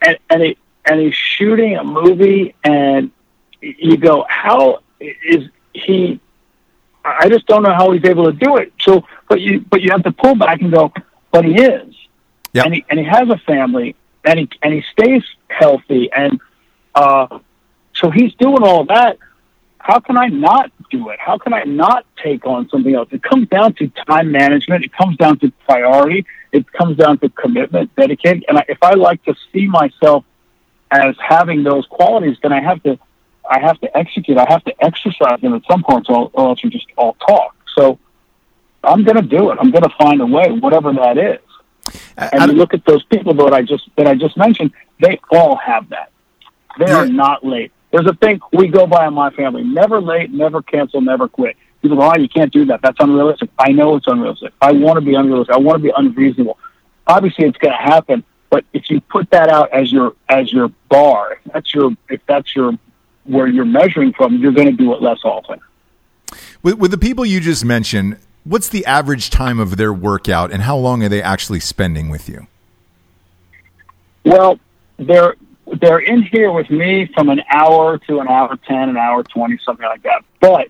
[0.02, 3.12] And and, he, and he's shooting a movie, and
[3.62, 6.20] you go, how is he
[7.06, 8.74] I just don't know how he's able to do it.
[8.80, 10.93] So, but you but you have to pull back and go,
[11.32, 11.95] but he is,
[12.54, 12.66] yep.
[12.66, 16.39] and he and he has a family, and he and he stays healthy, and
[16.95, 17.39] uh,
[17.93, 19.18] so he's doing all that.
[19.80, 21.20] How can I not do it?
[21.20, 23.10] How can I not take on something else?
[23.12, 24.86] It comes down to time management.
[24.86, 26.26] It comes down to priority.
[26.54, 28.45] It comes down to commitment, dedicated.
[28.47, 30.24] And I, if I like to see myself
[30.89, 32.97] as having those qualities, then I have to
[33.50, 34.38] I have to execute.
[34.38, 37.56] I have to exercise them at some point, or, or else we just all talk.
[37.76, 38.00] So
[38.84, 39.58] I'm going to do it.
[39.60, 41.39] I'm going to find a way, whatever that is.
[42.18, 44.72] And you look at those people that I just that I just mentioned;
[45.02, 46.12] they all have that.
[46.80, 47.72] They are not late.
[47.91, 51.58] There's a thing we go by in my family: never late, never cancel, never quit.
[51.82, 52.82] People go, "Oh, you can't do that.
[52.82, 54.54] That's unrealistic." I know it's unrealistic.
[54.62, 55.54] I want to be unrealistic.
[55.54, 56.58] I want to be unreasonable.
[57.06, 58.24] Obviously, it's going to happen.
[58.50, 62.22] But if you put that out as your as your bar, if that's your if
[62.28, 62.78] that's your
[63.26, 65.60] where you're measuring from, you're going to do it less often.
[66.62, 70.64] With, with the people you just mentioned, what's the average time of their workout, and
[70.64, 72.48] how long are they actually spending with you?
[74.24, 74.60] Well,
[74.98, 75.36] they're
[75.80, 79.58] they're in here with me from an hour to an hour ten, an hour twenty,
[79.66, 80.24] something like that.
[80.40, 80.70] But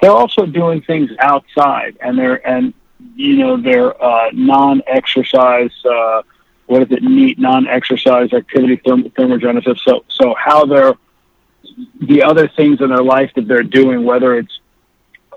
[0.00, 2.72] they're also doing things outside, and they're and
[3.14, 6.22] you know they're uh, non-exercise uh,
[6.68, 9.78] what is it, NEAT, non-exercise activity therm- thermogenesis.
[9.80, 10.94] So, so how they're
[12.00, 14.58] the other things in their life that they're doing, whether it's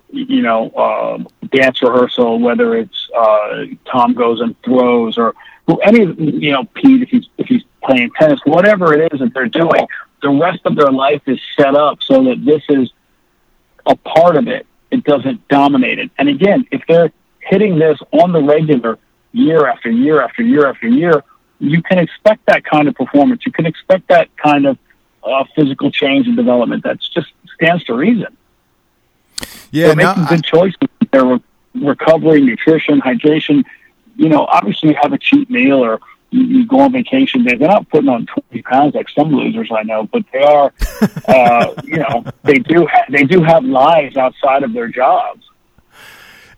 [0.09, 1.17] you know uh,
[1.51, 5.35] dance rehearsal, whether it's uh, Tom goes and throws, or
[5.83, 9.47] any you know Pete if he's if he's playing tennis, whatever it is that they're
[9.47, 9.87] doing,
[10.21, 12.91] the rest of their life is set up so that this is
[13.85, 14.65] a part of it.
[14.91, 16.11] It doesn't dominate it.
[16.17, 18.99] And again, if they're hitting this on the regular
[19.31, 21.23] year after year after year after year,
[21.59, 23.45] you can expect that kind of performance.
[23.45, 24.77] You can expect that kind of
[25.23, 26.83] uh, physical change and development.
[26.83, 28.37] That's just stands to reason.
[29.71, 30.77] Yeah, they're making good choices.
[31.11, 31.43] Their re-
[31.75, 33.63] recovery, nutrition, hydration.
[34.17, 35.99] You know, obviously you have a cheat meal or
[36.29, 37.43] you, you go on vacation.
[37.43, 40.73] They're not putting on twenty pounds like some losers I know, but they are.
[41.27, 45.45] uh, you know, they do ha- they do have lives outside of their jobs.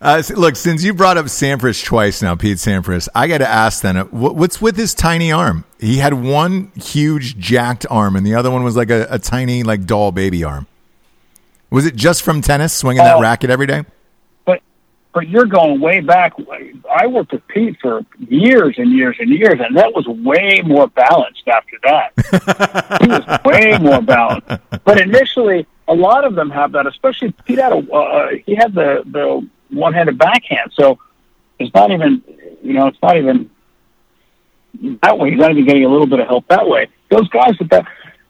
[0.03, 3.81] Uh, look, since you brought up Sampras twice now, Pete Sampras, I got to ask
[3.81, 5.63] then, uh, what's with his tiny arm?
[5.79, 9.63] He had one huge jacked arm, and the other one was like a, a tiny,
[9.63, 10.67] like doll baby arm.
[11.69, 13.85] Was it just from tennis, swinging uh, that racket every day?
[14.43, 14.61] But,
[15.13, 16.33] but you're going way back.
[16.93, 20.87] I worked with Pete for years and years and years, and that was way more
[20.87, 22.99] balanced after that.
[23.01, 24.49] he was way more balanced.
[24.83, 28.73] But initially, a lot of them have that, especially Pete had a uh, he had
[28.73, 30.71] the the one-handed backhand.
[30.73, 30.99] So
[31.59, 32.23] it's not even,
[32.61, 33.49] you know, it's not even
[35.01, 35.31] that way.
[35.31, 36.87] He's not even getting a little bit of help that way.
[37.09, 37.85] Those guys with that,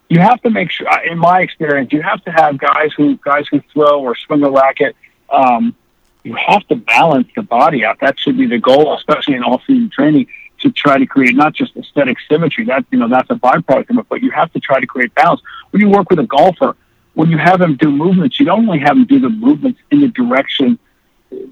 [0.10, 0.88] you have to make sure.
[1.06, 4.50] In my experience, you have to have guys who guys who throw or swing a
[4.50, 4.96] racket.
[5.30, 5.76] Um,
[6.24, 8.00] you have to balance the body out.
[8.00, 10.28] That should be the goal, especially in all-season training,
[10.60, 12.66] to try to create not just aesthetic symmetry.
[12.66, 15.14] That you know that's a byproduct of it, but you have to try to create
[15.16, 15.42] balance.
[15.72, 16.76] When you work with a golfer,
[17.14, 20.02] when you have him do movements, you don't only have him do the movements in
[20.02, 20.80] the direction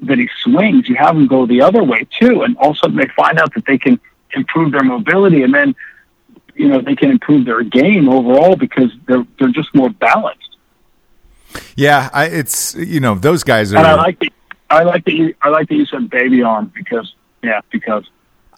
[0.04, 2.80] that he swings, you have them go the other way too, and all of a
[2.80, 4.00] sudden they find out that they can
[4.34, 5.76] improve their mobility, and then
[6.56, 10.58] you know they can improve their game overall because they're they're just more balanced.
[11.76, 13.78] Yeah, I, it's you know those guys are.
[13.78, 14.34] And I like that.
[14.70, 15.36] I like that you.
[15.42, 17.14] I like that you said baby arm because
[17.44, 18.06] yeah because.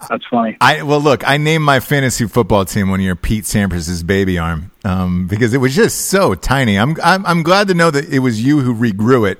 [0.09, 0.57] That's funny.
[0.59, 4.71] I well, look, I named my fantasy football team one year Pete Sampras's baby arm
[4.83, 6.77] um, because it was just so tiny.
[6.77, 9.39] I'm, I'm I'm glad to know that it was you who regrew it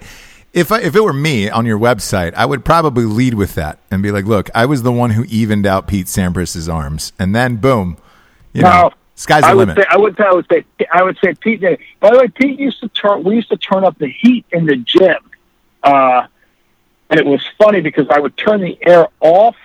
[0.53, 3.79] if I, if it were me on your website, I would probably lead with that
[3.89, 7.35] and be like, "Look, I was the one who evened out Pete Sampras's arms," and
[7.35, 7.97] then boom,
[8.53, 9.83] you no, know, sky's I the would limit.
[9.83, 11.61] Say, I would say, I would say, I would say, Pete.
[11.99, 13.23] By the way, Pete used to turn.
[13.23, 15.17] We used to turn up the heat in the gym,
[15.81, 16.27] uh,
[17.09, 19.55] and it was funny because I would turn the air off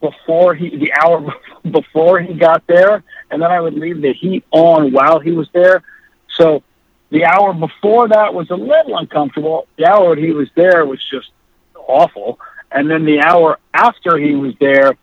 [0.00, 1.34] before he the hour
[1.70, 5.48] before he got there, and then I would leave the heat on while he was
[5.52, 5.84] there.
[6.30, 6.64] So
[7.10, 9.68] the hour before that was a little uncomfortable.
[9.76, 11.30] The hour he was there was just
[11.76, 12.40] awful.
[12.72, 14.96] And then the hour after he was there,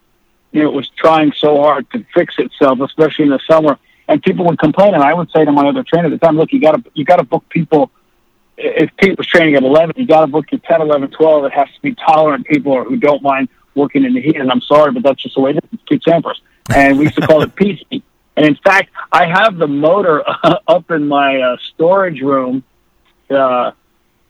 [0.51, 3.77] you know, it was trying so hard to fix itself, especially in the summer.
[4.07, 6.35] And people would complain, and I would say to my other trainer at the time,
[6.35, 7.91] "Look, you got to you got to book people.
[8.57, 11.45] If Pete was training at 11, you got to book your 10, 11, 12.
[11.45, 14.35] It has to be tolerant people or who don't mind working in the heat.
[14.35, 15.69] And I'm sorry, but that's just the way it is.
[15.71, 16.39] It's Pete Sampras,
[16.75, 18.03] and we used to call it Pete.
[18.41, 20.23] And in fact, I have the motor
[20.67, 22.63] up in my uh, storage room.
[23.29, 23.71] Uh,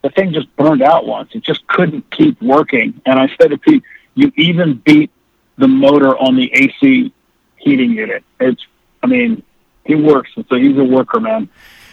[0.03, 1.29] the thing just burned out once.
[1.33, 2.99] It just couldn't keep working.
[3.05, 3.83] And I said to Pete,
[4.15, 5.11] "You even beat
[5.57, 7.13] the motor on the AC
[7.55, 8.61] heating unit." It's,
[9.01, 9.43] I mean,
[9.85, 10.31] he works.
[10.35, 11.47] So he's a worker, man.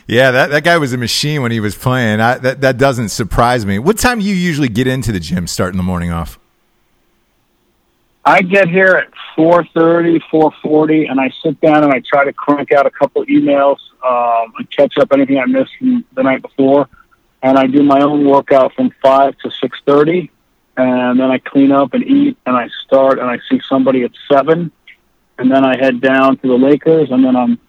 [0.09, 2.19] Yeah, that, that guy was a machine when he was playing.
[2.19, 3.79] I, that that doesn't surprise me.
[3.79, 6.37] What time do you usually get into the gym starting the morning off?
[8.25, 9.09] I get here at
[9.39, 13.79] 4.30, 4.40, and I sit down and I try to crank out a couple emails
[14.05, 16.89] um, and catch up anything I missed from the night before.
[17.41, 20.29] And I do my own workout from 5 to 6.30,
[20.77, 24.11] and then I clean up and eat, and I start, and I see somebody at
[24.31, 24.73] 7,
[25.39, 27.61] and then I head down to the Lakers, and then I'm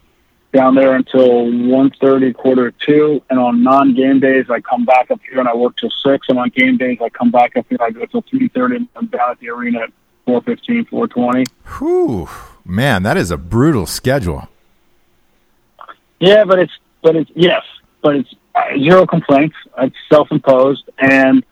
[0.51, 5.19] down there until 1.30, quarter to 2, and on non-game days, I come back up
[5.29, 7.77] here and I work till 6, and on game days, I come back up here,
[7.79, 9.91] I go till 3.30, and I'm down at the arena at
[10.29, 11.45] 415, 420.
[11.79, 12.29] Whew.
[12.63, 14.47] Man, that is a brutal schedule.
[16.19, 17.63] Yeah, but it's, but it's, yes,
[18.03, 19.55] but it's uh, zero complaints.
[19.79, 21.43] It's self-imposed, and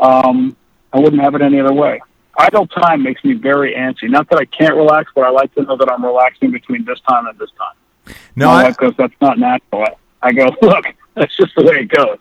[0.00, 0.56] um,
[0.94, 2.00] I wouldn't have it any other way.
[2.38, 4.08] Idle time makes me very antsy.
[4.08, 7.00] Not that I can't relax, but I like to know that I'm relaxing between this
[7.00, 8.16] time and this time.
[8.34, 12.18] No, I, goes, "That's not natural." I go, "Look, that's just the way it goes."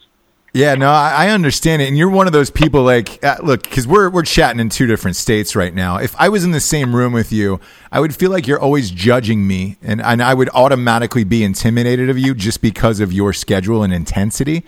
[0.53, 2.83] Yeah, no, I, I understand it, and you're one of those people.
[2.83, 5.95] Like, uh, look, because we're we're chatting in two different states right now.
[5.97, 8.91] If I was in the same room with you, I would feel like you're always
[8.91, 13.31] judging me, and and I would automatically be intimidated of you just because of your
[13.31, 14.65] schedule and intensity.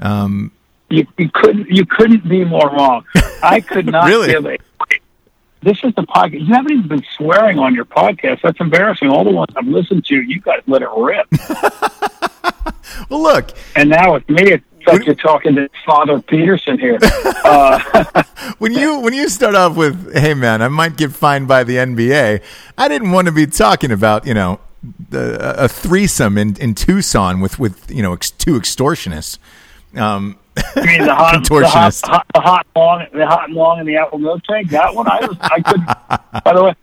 [0.00, 0.52] Um,
[0.90, 3.06] you, you couldn't you couldn't be more wrong.
[3.42, 4.28] I could not really?
[4.28, 4.58] give a
[5.62, 6.46] this is the podcast.
[6.46, 8.42] You haven't even been swearing on your podcast.
[8.42, 9.08] That's embarrassing.
[9.08, 11.26] All the ones I've listened to, you guys let it rip.
[13.08, 16.98] Well, look, and now with me, it's like you're talking to Father Peterson here.
[17.44, 18.22] Uh,
[18.58, 21.76] when you when you start off with, "Hey, man, I might get fined by the
[21.76, 22.40] NBA,"
[22.78, 24.60] I didn't want to be talking about you know
[25.10, 29.38] the, a threesome in, in Tucson with with you know ex, two extortionists.
[29.96, 33.54] Um, I mean the hot, the hot, hot, the hot and long, the hot and
[33.54, 34.70] long, and the apple milk tank.
[34.70, 36.42] That one, I was, I could.
[36.44, 36.74] by the way,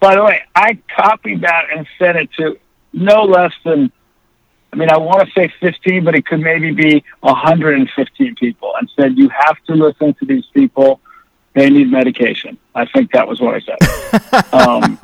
[0.00, 2.58] by the way, I copied that and sent it to
[2.92, 3.90] no less than.
[4.74, 8.90] I mean, I want to say 15, but it could maybe be 115 people, and
[8.96, 11.00] said you have to listen to these people.
[11.52, 12.58] They need medication.
[12.74, 14.52] I think that was what I said.
[14.52, 14.98] um,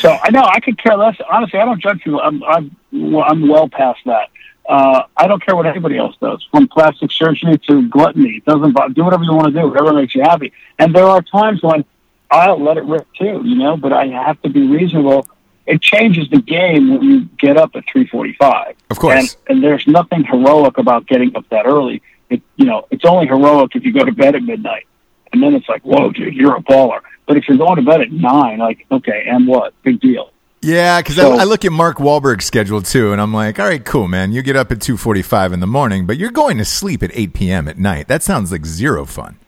[0.00, 1.16] so I know I could care less.
[1.30, 2.20] Honestly, I don't judge people.
[2.20, 4.30] I'm I'm I'm well past that.
[4.68, 8.38] Uh, I don't care what anybody else does, from plastic surgery to gluttony.
[8.38, 8.92] It doesn't bother.
[8.92, 10.52] Do whatever you want to do, whatever makes you happy.
[10.80, 11.84] And there are times when
[12.28, 13.76] I'll let it rip too, you know.
[13.76, 15.28] But I have to be reasonable.
[15.70, 18.74] It changes the game when you get up at three forty-five.
[18.90, 19.36] Of course.
[19.48, 22.02] and, and there's nothing heroic about getting up that early.
[22.28, 24.86] It, you know, it's only heroic if you go to bed at midnight,
[25.32, 27.00] and then it's like, whoa, dude, you're a baller.
[27.26, 29.72] But if you're going to bed at nine, like, okay, and what?
[29.82, 30.30] Big deal.
[30.62, 33.66] Yeah, because So- I, I look at Mark Wahlberg's schedule too, and I'm like, all
[33.66, 34.32] right, cool, man.
[34.32, 37.10] You get up at two forty-five in the morning, but you're going to sleep at
[37.14, 37.68] eight p.m.
[37.68, 38.08] at night.
[38.08, 39.38] That sounds like zero fun.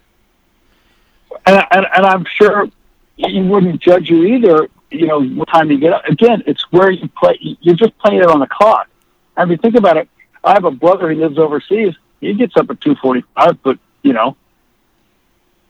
[1.47, 2.69] and, and, and I'm sure
[3.17, 4.69] he wouldn't judge you either.
[4.93, 6.05] You know, what time you get up.
[6.07, 7.39] Again, it's where you play.
[7.41, 8.89] You're just playing it on the clock.
[9.37, 10.09] I mean, think about it.
[10.45, 11.95] I have a brother who lives overseas.
[12.21, 14.37] He gets up at two forty-five, but you know,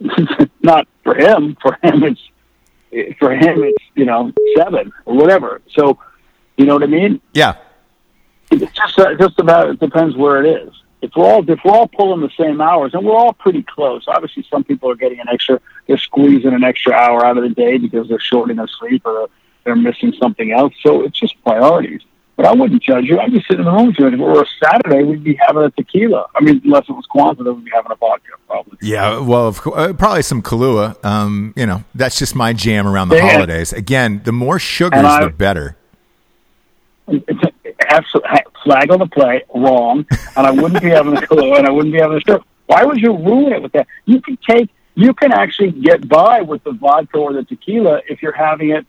[0.63, 1.57] not for him.
[1.63, 2.21] For him, it's
[3.19, 5.63] for him, it's you know seven or whatever.
[5.71, 5.99] So,
[6.57, 7.21] you know what I mean?
[7.33, 7.55] Yeah,
[8.51, 10.82] It's just uh, just about it depends where it is.
[11.03, 14.05] If we're all if we're all pulling the same hours, and we're all pretty close.
[14.07, 15.61] Obviously, some people are getting an extra.
[15.89, 19.29] They're squeezing an extra hour out of the day because they're shortening their sleep or
[19.65, 20.73] they're missing something else.
[20.83, 22.03] So it's just priorities.
[22.37, 23.19] But I wouldn't judge you.
[23.21, 24.07] I'd be sitting in the room with you.
[24.07, 26.27] If it were a Saturday, we'd be having a tequila.
[26.35, 28.79] I mean, unless it was Kwanzaa, then we'd be having a vodka probably.
[28.81, 29.19] yeah.
[29.19, 31.05] Well, of course, uh, probably some Kahlua.
[31.05, 33.33] Um, you know, that's just my jam around the Yeah.
[33.33, 33.73] holidays.
[33.75, 35.77] Again, the more sugars, I- the better.
[37.93, 38.31] Absolutely
[38.65, 40.07] flag on the play, wrong.
[40.37, 42.45] And I wouldn't be having the clue, and I wouldn't be having the stroke.
[42.67, 43.87] Why would you ruin it with that?
[44.07, 48.23] You can take, you can actually get by with the vodka or the tequila if
[48.23, 48.87] you're having it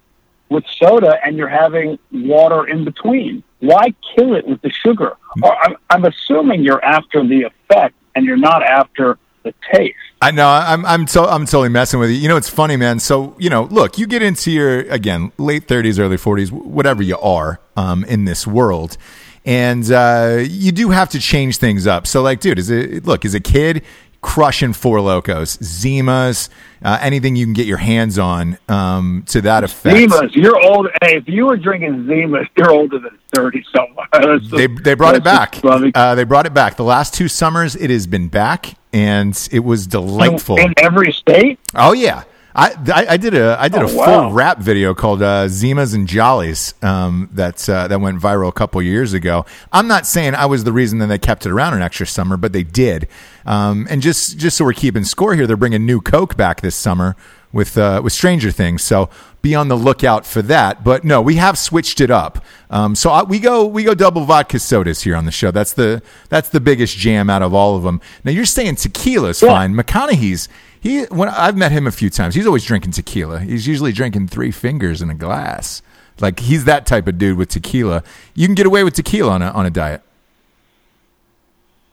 [0.49, 3.43] with soda and you're having water in between.
[3.59, 5.17] Why kill it with the sugar?
[5.37, 5.43] Mm-hmm.
[5.43, 9.97] Or I'm, I'm assuming you're after the effect and you're not after the taste.
[10.23, 10.47] I know.
[10.47, 12.15] I'm I'm so I'm totally messing with you.
[12.15, 12.99] You know, it's funny, man.
[12.99, 17.17] So you know, look, you get into your again late 30s, early 40s, whatever you
[17.17, 18.97] are um, in this world,
[19.43, 22.07] and uh, you do have to change things up.
[22.07, 23.83] So, like, dude, is it look as a kid
[24.21, 26.47] crushing Four Lokos, Zimas,
[26.81, 29.97] uh, anything you can get your hands on um, to that effect.
[29.97, 30.87] Zimas, you're old.
[31.01, 34.07] Hey, if you were drinking Zimas, you're older than 30 somewhere.
[34.49, 35.59] They, they brought it back.
[35.63, 36.77] Uh, they brought it back.
[36.77, 40.57] The last two summers, it has been back, and it was delightful.
[40.59, 41.59] In every state?
[41.75, 42.23] Oh yeah,
[42.55, 44.31] I, I, I did a I did Oh, a full wow.
[44.31, 48.81] rap video called uh, Zimas and Jollies um, that uh, that went viral a couple
[48.81, 49.45] years ago.
[49.71, 52.37] I'm not saying I was the reason that they kept it around an extra summer,
[52.37, 53.07] but they did.
[53.45, 56.75] Um, and just just so we're keeping score here, they're bringing new Coke back this
[56.75, 57.15] summer
[57.51, 58.83] with uh, with Stranger Things.
[58.83, 59.09] So
[59.43, 60.83] be on the lookout for that.
[60.83, 62.43] But no, we have switched it up.
[62.71, 65.51] Um, so I, we go we go double vodka sodas here on the show.
[65.51, 68.01] That's the that's the biggest jam out of all of them.
[68.23, 69.49] Now you're saying tequila's Yeah.
[69.49, 69.75] fine.
[69.75, 70.49] McConaughey's
[70.81, 73.41] he when I've met him a few times, he's always drinking tequila.
[73.41, 75.81] He's usually drinking three fingers in a glass.
[76.19, 78.01] Like he's that type of dude with tequila.
[78.33, 80.01] You can get away with tequila on a on a diet.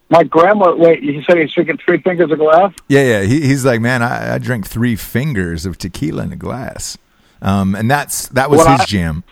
[0.09, 2.73] My grandma, wait, you said he's drinking three fingers of glass?
[2.89, 3.23] Yeah, yeah.
[3.23, 6.99] He, he's like, man, I, I drink three fingers of tequila in a glass,
[7.43, 9.25] um, and that's that was Well, his I- jam.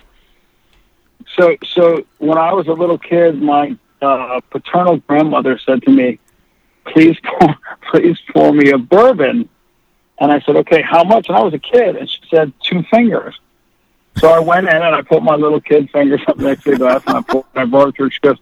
[1.37, 6.19] So, so when I was a little kid, my uh, paternal grandmother said to me,
[6.87, 7.55] "Please pour,
[7.91, 9.49] please pour me a bourbon."
[10.21, 12.83] And I said, "Okay, how much?" And I was a kid, and she said, two
[12.85, 13.39] fingers."
[14.17, 16.77] So I went in and I put my little kid fingers up next to the
[16.79, 17.45] glass, and I poured.
[17.55, 18.11] I brought it to her.
[18.11, 18.39] She goes,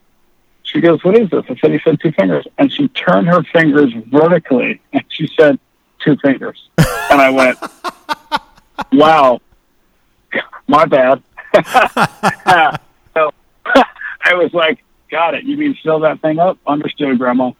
[0.63, 3.43] "She goes, what is this?" I said, "He said two fingers," and she turned her
[3.43, 5.59] fingers vertically, and she said,
[6.03, 6.67] two fingers."
[7.11, 7.59] And I went,
[8.93, 9.39] "Wow,
[10.67, 11.21] my bad."
[13.13, 13.31] so
[14.21, 15.43] I was like, got it.
[15.45, 16.57] You mean fill that thing up?
[16.67, 17.51] Understood, Grandma.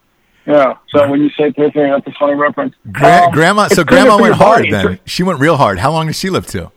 [0.45, 0.77] Yeah.
[0.89, 2.73] So when you say fingers, that's a funny reference.
[2.91, 4.71] Gra- Um, grandma, so grandma went hard body.
[4.71, 4.99] then.
[5.05, 5.77] She went real hard.
[5.79, 6.71] How long did she live to?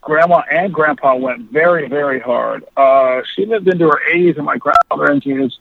[0.00, 2.64] Grandma and Grandpa went very, very hard.
[2.76, 5.58] Uh, she lived into her 80s, and my grandfather into his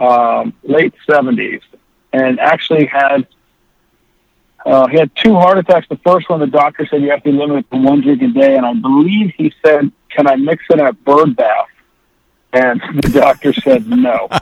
[0.00, 1.60] um, late 70s,
[2.12, 3.28] and actually had
[4.68, 5.86] Uh, he had two heart attacks.
[5.88, 8.28] The first one, the doctor said you have to limit it to one drink a
[8.28, 11.68] day, and I believe he said, "Can I mix in a bird bath?"
[12.52, 14.28] And the doctor said no.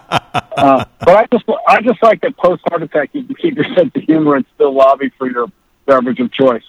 [0.57, 3.67] Uh, but I just, I just like that post heart attack, you can keep your
[3.75, 5.49] sense of humor and still lobby for your
[5.85, 6.63] beverage of choice.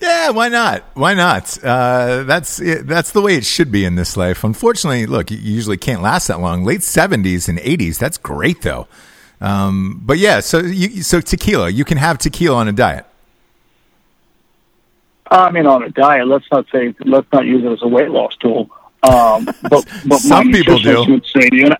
[0.00, 0.82] Yeah, why not?
[0.94, 1.56] Why not?
[1.62, 4.42] Uh, that's that's the way it should be in this life.
[4.42, 6.64] Unfortunately, look, you usually can't last that long.
[6.64, 8.88] Late seventies and eighties, that's great though.
[9.40, 13.06] Um, but yeah, so you, so tequila, you can have tequila on a diet.
[15.30, 16.28] I mean, on a diet.
[16.28, 18.70] Let's not say let's not use it as a weight loss tool.
[19.02, 21.04] Um, but but some people do.
[21.08, 21.76] Would say, you know,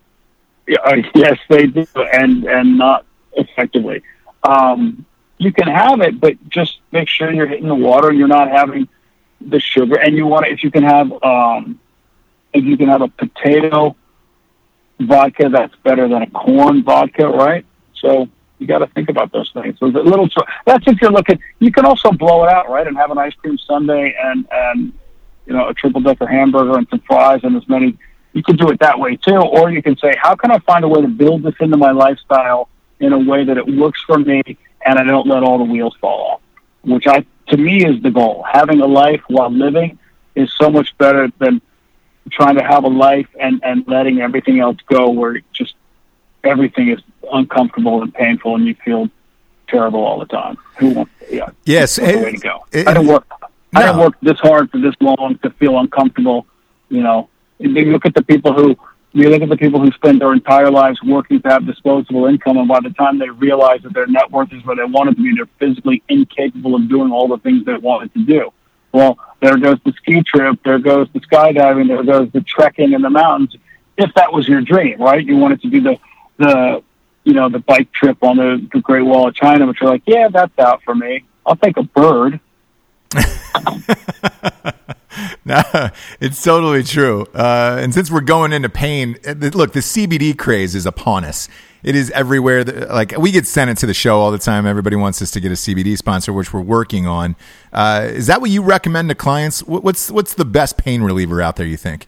[0.84, 4.02] uh, yes, they do, and and not effectively.
[4.42, 5.06] Um,
[5.38, 8.50] you can have it, but just make sure you're hitting the water and you're not
[8.50, 8.88] having
[9.40, 9.98] the sugar.
[9.98, 11.80] And you want to, if you can have, um,
[12.52, 13.96] if you can have a potato
[15.00, 17.64] vodka, that's better than a corn vodka, right?
[17.94, 18.28] So
[18.58, 19.78] you got to think about those things.
[19.78, 20.28] So little,
[20.66, 21.40] that's if you're looking.
[21.58, 24.92] You can also blow it out, right, and have an ice cream sundae and and
[25.46, 27.96] you know a triple decker hamburger and some fries and as many.
[28.32, 30.84] You can do it that way too, or you can say, how can I find
[30.84, 32.68] a way to build this into my lifestyle
[32.98, 34.42] in a way that it works for me
[34.84, 36.40] and I don't let all the wheels fall off,
[36.82, 38.44] which I to me is the goal.
[38.50, 39.98] Having a life while living
[40.34, 41.60] is so much better than
[42.30, 45.74] trying to have a life and and letting everything else go where just
[46.42, 47.00] everything is
[47.32, 49.08] uncomfortable and painful and you feel
[49.68, 50.56] terrible all the time.
[50.78, 51.12] Who wants?
[51.30, 52.66] Yeah, yes, that's the way to go.
[52.72, 53.26] It, I don't work.
[53.72, 53.80] No.
[53.80, 56.46] I didn't work this hard for this long to feel uncomfortable.
[56.88, 58.76] You know, and you look at the people who
[59.12, 62.56] you look at the people who spend their entire lives working to have disposable income,
[62.56, 65.14] and by the time they realize that their net worth is where they want it
[65.14, 68.52] to be, they're physically incapable of doing all the things they wanted to do.
[68.94, 73.02] Well, there goes the ski trip, there goes the skydiving, there goes the trekking in
[73.02, 73.56] the mountains.
[73.98, 75.24] If that was your dream, right?
[75.24, 75.98] You wanted to do the
[76.38, 76.82] the
[77.24, 80.04] you know the bike trip on the, the Great Wall of China, but you're like,
[80.06, 81.24] yeah, that's out for me.
[81.44, 82.38] I'll take a bird.
[85.44, 85.62] no,
[86.20, 87.26] it's totally true.
[87.34, 91.48] Uh, and since we're going into pain, uh, look, the CBD craze is upon us.
[91.84, 92.64] It is everywhere.
[92.64, 94.66] That, Like we get sent it to the show all the time.
[94.66, 97.36] Everybody wants us to get a CBD sponsor, which we're working on.
[97.72, 99.62] Uh, is that what you recommend to clients?
[99.62, 101.66] What's what's the best pain reliever out there?
[101.66, 102.06] You think?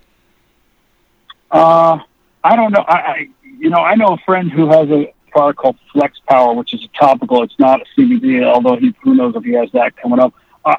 [1.50, 1.98] Uh,
[2.42, 2.84] I don't know.
[2.88, 6.54] I, I you know I know a friend who has a product called Flex Power,
[6.54, 7.42] which is a topical.
[7.42, 10.32] It's not a CBD, although he who knows if he has that coming up.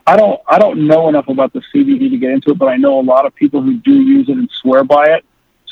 [0.05, 2.75] I don't I don't know enough about the CBD to get into it, but I
[2.75, 5.25] know a lot of people who do use it and swear by it.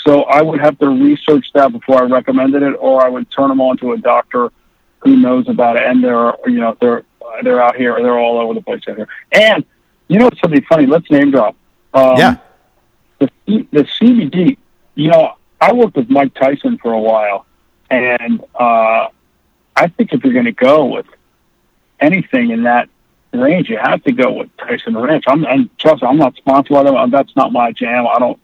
[0.06, 3.50] So I would have to research that before I recommended it, or I would turn
[3.50, 4.52] them on to a doctor
[5.00, 5.84] who knows about it.
[5.84, 7.04] And they're you know they're
[7.44, 9.08] they're out here, they're all over the place out here.
[9.32, 9.66] And
[10.08, 10.86] you know something funny?
[10.86, 11.56] Let's name drop.
[11.94, 12.38] Um, yeah.
[13.20, 14.58] The the CBD.
[14.94, 17.46] You know, I worked with Mike Tyson for a while,
[17.90, 19.08] and uh,
[19.76, 21.08] I think if you're going to go with
[22.00, 22.90] anything in that
[23.34, 25.26] range, you have to go with Tyson Ranch.
[25.28, 27.12] I'm, and trust me, I'm not sponsored by them.
[27.12, 28.08] That's not my jam.
[28.08, 28.40] I don't.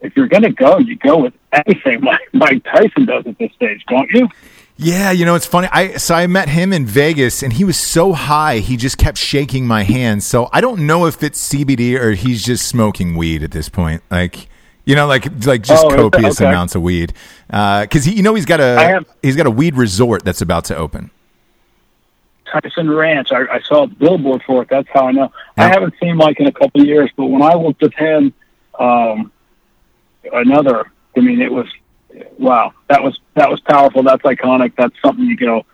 [0.00, 3.52] If you're going to go, you go with anything like Mike Tyson does at this
[3.52, 4.28] stage, don't you?
[4.78, 5.68] Yeah, you know it's funny.
[5.72, 9.16] I so I met him in Vegas, and he was so high, he just kept
[9.16, 10.22] shaking my hand.
[10.22, 14.02] So I don't know if it's CBD or he's just smoking weed at this point.
[14.10, 14.48] Like
[14.84, 16.48] you know, like like just oh, copious okay.
[16.48, 17.14] amounts of weed.
[17.46, 20.66] Because uh, you know, he's got a have, he's got a weed resort that's about
[20.66, 21.10] to open.
[22.46, 23.32] Tyson Ranch.
[23.32, 24.68] I, I saw a billboard for it.
[24.68, 25.32] That's how I know.
[25.56, 28.32] I haven't seen Mike in a couple of years, but when I looked at him,
[28.78, 29.32] um,
[30.32, 30.90] another.
[31.16, 31.66] I mean, it was
[32.38, 32.72] wow.
[32.88, 34.02] That was that was powerful.
[34.02, 34.74] That's iconic.
[34.76, 35.64] That's something you go.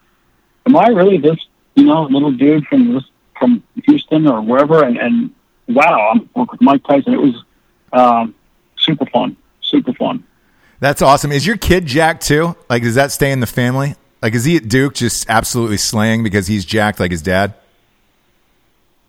[0.67, 1.39] Am I really this?
[1.75, 3.05] You know, little dude from this
[3.39, 5.35] from Houston or wherever, and, and
[5.67, 7.15] wow, I'm working with Mike Tyson.
[7.15, 7.45] It was
[7.93, 8.35] um,
[8.77, 9.37] super fun.
[9.61, 10.25] Super fun.
[10.81, 11.33] That's awesome.
[11.33, 12.57] Is your kid Jack too?
[12.69, 13.95] Like, does that stay in the family?
[14.21, 17.55] Like, is he at Duke just absolutely slaying because he's jacked like his dad?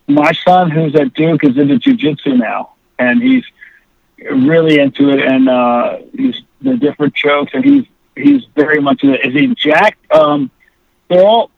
[0.08, 3.44] My son, who's at Duke, is into jujitsu now, and he's
[4.32, 7.86] really into it, and uh, he's the different chokes, and he's
[8.16, 9.28] he's very much into it.
[9.28, 10.12] Is he jacked?
[10.12, 10.52] Um,
[11.10, 11.52] they're all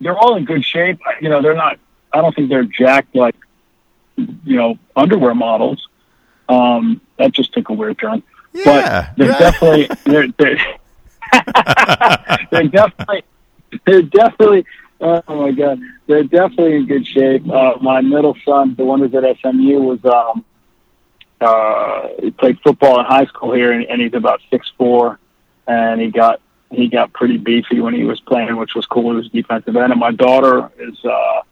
[0.00, 1.00] they're all in good shape.
[1.20, 1.78] You know, they're not.
[2.12, 3.36] I don't think they're jacked like
[4.16, 5.88] you know underwear models.
[6.48, 8.22] Um, that just took a weird turn.
[8.52, 10.56] Yeah, but they're definitely they're, they're
[12.50, 13.24] they're definitely,
[13.86, 14.66] they're definitely.
[15.00, 17.48] Oh my god, they're definitely in good shape.
[17.48, 20.44] Uh, my middle son, the one who's at SMU, was um,
[21.40, 25.18] uh, he played football in high school here, and, and he's about six four,
[25.66, 26.40] and he got
[26.70, 29.10] he got pretty beefy when he was playing, which was cool.
[29.10, 29.92] He was defensive end.
[29.92, 31.42] And my daughter is uh,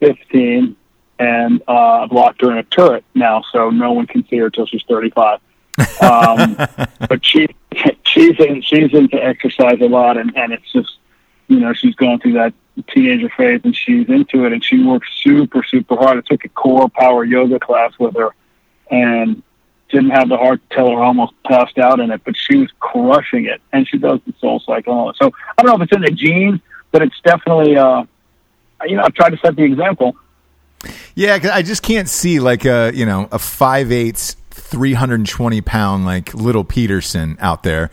[0.00, 0.76] 15
[1.18, 4.66] and uh, locked her in a turret now, so no one can see her till
[4.66, 5.40] she's 35.
[6.00, 6.56] Um,
[7.08, 7.48] but she
[8.06, 10.98] she's in, she's into exercise a lot, and, and it's just
[11.48, 12.54] you know she's going through that
[12.88, 16.18] teenager phase and she's into it and she works super super hard.
[16.18, 18.34] I took a core power yoga class with her
[18.90, 19.42] and
[19.90, 22.68] didn't have the heart to tell her almost passed out in it, but she was
[22.80, 24.92] crushing it and she does the soul cycle.
[24.92, 25.16] and all that.
[25.22, 26.60] So I don't know if it's in the genes,
[26.92, 28.04] but it's definitely uh
[28.86, 30.16] you know I've tried to set the example.
[31.14, 35.20] Yeah, 'cause I just can't see like a you know a five eighths, three hundred
[35.20, 37.90] and twenty pound like little Peterson out there.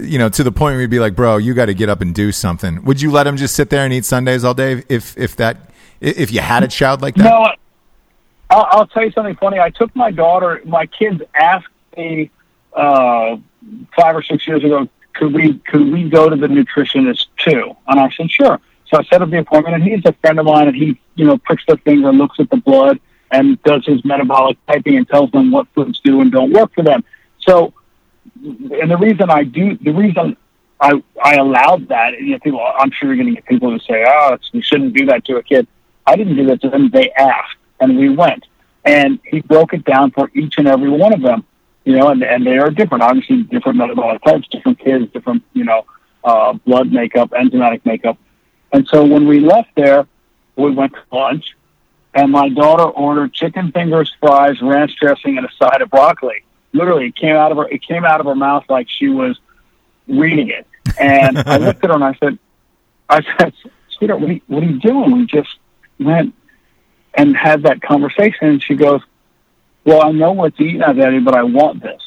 [0.00, 2.00] You know, to the point where you'd be like, bro, you got to get up
[2.00, 2.82] and do something.
[2.84, 5.70] Would you let him just sit there and eat sundaes all day if if that
[6.00, 7.24] if you had a child like that?
[7.24, 7.48] No,
[8.50, 9.58] I'll, I'll tell you something funny.
[9.58, 10.60] I took my daughter.
[10.64, 12.30] My kids asked me
[12.72, 13.36] uh,
[13.96, 17.76] five or six years ago, could we could we go to the nutritionist too?
[17.88, 18.60] And I said, sure.
[18.88, 21.24] So I set up the appointment, and he's a friend of mine, and he you
[21.24, 23.00] know pricks their finger, looks at the blood,
[23.30, 26.84] and does his metabolic typing, and tells them what foods do and don't work for
[26.84, 27.02] them.
[27.40, 27.72] So,
[28.44, 30.36] and the reason I do, the reason
[30.80, 33.70] I I allowed that, and you know, people, I'm sure you're going to get people
[33.70, 35.66] who say, oh, you shouldn't do that to a kid.
[36.06, 36.90] I didn't do that to them.
[36.90, 38.44] They asked, and we went.
[38.84, 41.44] And he broke it down for each and every one of them,
[41.84, 43.02] you know, and, and they are different.
[43.02, 45.84] Obviously, different metabolic types, different kids, different, you know,
[46.22, 48.16] uh, blood makeup, enzymatic makeup.
[48.72, 50.06] And so when we left there,
[50.56, 51.56] we went to lunch,
[52.14, 56.44] and my daughter ordered chicken fingers, fries, ranch dressing, and a side of broccoli.
[56.72, 57.68] Literally, it came out of her.
[57.68, 59.38] It came out of her mouth like she was
[60.08, 60.66] reading it.
[60.98, 62.38] And I looked at her and I said,
[63.08, 63.52] "I said,
[63.90, 65.12] sweetheart, what are you, what are you doing?
[65.12, 65.58] We just
[65.98, 66.34] went
[67.16, 69.00] and had that conversation." And she goes,
[69.84, 72.02] "Well, I know what to eat now, Daddy, but I want this."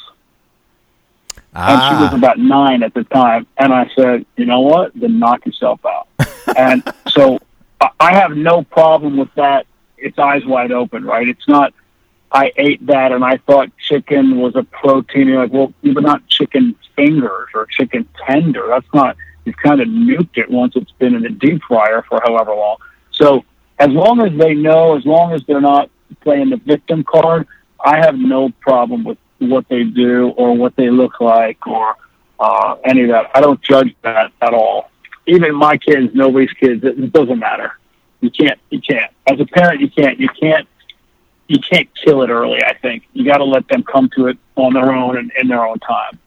[1.53, 3.47] And she was Ah, about nine at the time.
[3.57, 4.91] And I said, you know what?
[4.93, 6.07] Then knock yourself out.
[6.55, 7.39] and so
[7.81, 9.65] I- I have no problem with that.
[9.97, 11.27] It's eyes wide open, right?
[11.27, 11.73] It's not,
[12.31, 15.27] I ate that and I thought chicken was a protein.
[15.27, 18.67] You're like, well, but not chicken fingers or chicken tender.
[18.67, 22.21] That's not, you've kind of nuked it once it's been in the deep fryer for
[22.23, 22.77] however long.
[23.11, 23.43] So
[23.79, 25.89] as long as they know, as long as they're not
[26.21, 27.47] playing the victim card,
[27.83, 31.95] I have no problem with what they do or what they look like or
[32.39, 33.31] uh, any of that.
[33.33, 34.91] I don't judge that at all.
[35.27, 37.73] Even my kids, nobody's kids, it, it doesn't matter.
[38.19, 39.11] You can't, you can't.
[39.27, 40.67] As a parent, you can't, you can't,
[41.47, 42.61] you can't kill it early.
[42.63, 45.47] I think you got to let them come to it on their own and in
[45.47, 46.19] their own time.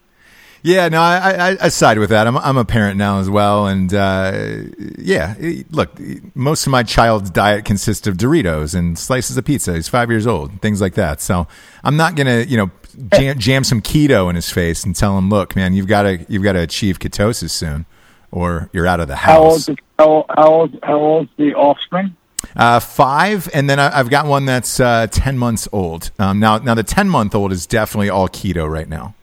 [0.63, 2.27] Yeah, no, I, I, I side with that.
[2.27, 4.63] I'm, I'm a parent now as well, and uh,
[4.99, 5.35] yeah,
[5.71, 5.91] look,
[6.35, 9.75] most of my child's diet consists of Doritos and slices of pizza.
[9.75, 11.21] He's five years old, things like that.
[11.21, 11.47] So
[11.83, 12.71] I'm not gonna, you know,
[13.13, 16.25] jam, jam some keto in his face and tell him, look, man, you've got to,
[16.29, 17.87] you've got to achieve ketosis soon,
[18.31, 19.53] or you're out of the How old?
[19.53, 19.69] house.
[19.69, 20.79] Is, how, how old?
[20.83, 22.17] How old's the offspring?
[22.57, 26.11] Uh, five, and then I, I've got one that's uh, ten months old.
[26.19, 29.15] Um, now, now the ten month old is definitely all keto right now.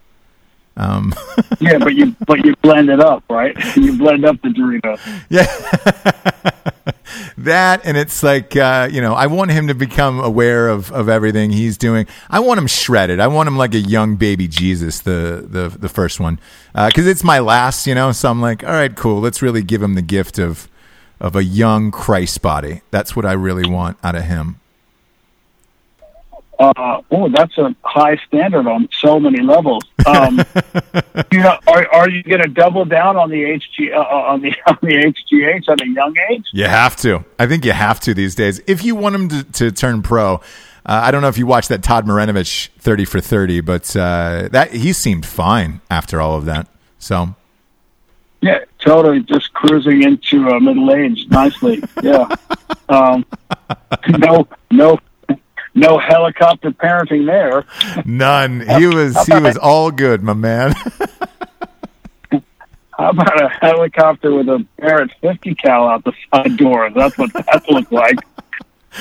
[0.77, 1.13] Um,
[1.59, 3.55] Yeah, but you but you blend it up, right?
[3.75, 4.99] You blend up the Doritos.
[5.29, 5.45] Yeah.
[7.37, 11.09] that and it's like uh, you know, I want him to become aware of, of
[11.09, 12.07] everything he's doing.
[12.29, 13.19] I want him shredded.
[13.19, 16.39] I want him like a young baby Jesus, the the the first one,
[16.73, 17.87] because it's my last.
[17.87, 19.19] You know, so I'm like, all right, cool.
[19.19, 20.69] Let's really give him the gift of
[21.19, 22.81] of a young Christ body.
[22.91, 24.59] That's what I really want out of him.
[26.59, 29.83] Uh, oh, that's a high standard on so many levels.
[30.05, 30.43] Um,
[31.31, 34.53] you know, are are you going to double down on the HG uh, on the
[34.67, 36.45] on the HGH at a young age?
[36.51, 37.23] You have to.
[37.39, 38.61] I think you have to these days.
[38.67, 40.39] If you want him to, to turn pro, uh,
[40.85, 44.71] I don't know if you watched that Todd Marinovich 30 for 30, but uh, that
[44.71, 46.67] he seemed fine after all of that.
[46.97, 47.35] So,
[48.41, 49.21] Yeah, totally.
[49.21, 51.81] Just cruising into uh, middle age nicely.
[52.03, 52.27] Yeah.
[52.89, 53.23] Um,
[54.07, 54.97] no, no,
[55.79, 57.65] no helicopter parenting there.
[58.05, 58.61] none.
[58.79, 60.73] He was he was all good, my man.
[62.99, 66.89] How about a helicopter with a Barrett 50 cal out the side door?
[66.89, 68.19] That's what that looked like.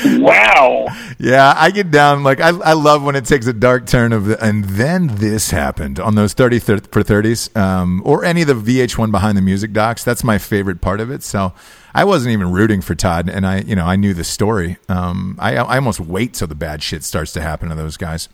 [0.04, 0.86] Wow.
[1.18, 4.26] yeah, I get down like I I love when it takes a dark turn of
[4.26, 8.48] the, and then this happened on those 30 thir- for 30s um, or any of
[8.48, 10.04] the VH1 behind the music docs.
[10.04, 11.22] That's my favorite part of it.
[11.22, 11.54] So,
[11.94, 14.76] I wasn't even rooting for Todd and I you know, I knew the story.
[14.88, 18.28] Um, I I almost wait till the bad shit starts to happen to those guys.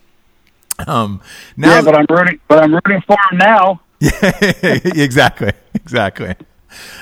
[0.86, 1.20] Um,
[1.56, 2.40] now Yeah, but I'm rooting.
[2.48, 3.80] But I'm rooting for him now.
[4.00, 6.34] Yeah, exactly, exactly.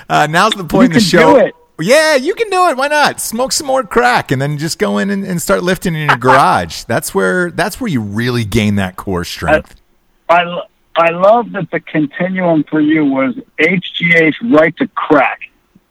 [0.08, 1.50] Uh, now's the point You in the show.
[1.80, 2.76] Yeah, you can do it.
[2.76, 3.20] Why not?
[3.20, 6.16] Smoke some more crack and then just go in and, and start lifting in your
[6.18, 6.84] garage.
[6.84, 9.80] That's where that's where you really gain that core strength.
[10.28, 10.66] I lo-
[10.96, 15.40] I love that the continuum for you was HGH right to crack.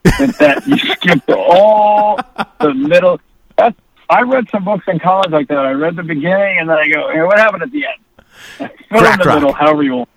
[0.03, 2.19] that, that you skipped all
[2.59, 3.19] the middle.
[3.57, 3.77] That's,
[4.09, 5.57] I read some books in college like that.
[5.57, 8.71] I read the beginning and then I go, hey, what happened at the end?
[8.89, 10.09] Fill Crack, in the middle, however you want.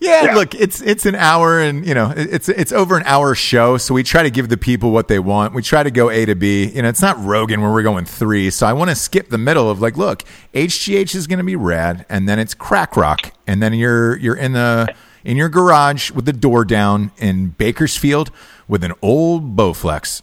[0.00, 0.34] Yeah, Yeah.
[0.34, 3.92] look, it's it's an hour and you know it's it's over an hour show, so
[3.92, 5.52] we try to give the people what they want.
[5.52, 6.66] We try to go A to B.
[6.74, 9.36] You know, it's not Rogan where we're going three, so I want to skip the
[9.38, 10.24] middle of like, look,
[10.54, 14.36] HGH is going to be rad, and then it's crack rock, and then you're you're
[14.36, 18.30] in the in your garage with the door down in Bakersfield
[18.68, 20.22] with an old Bowflex.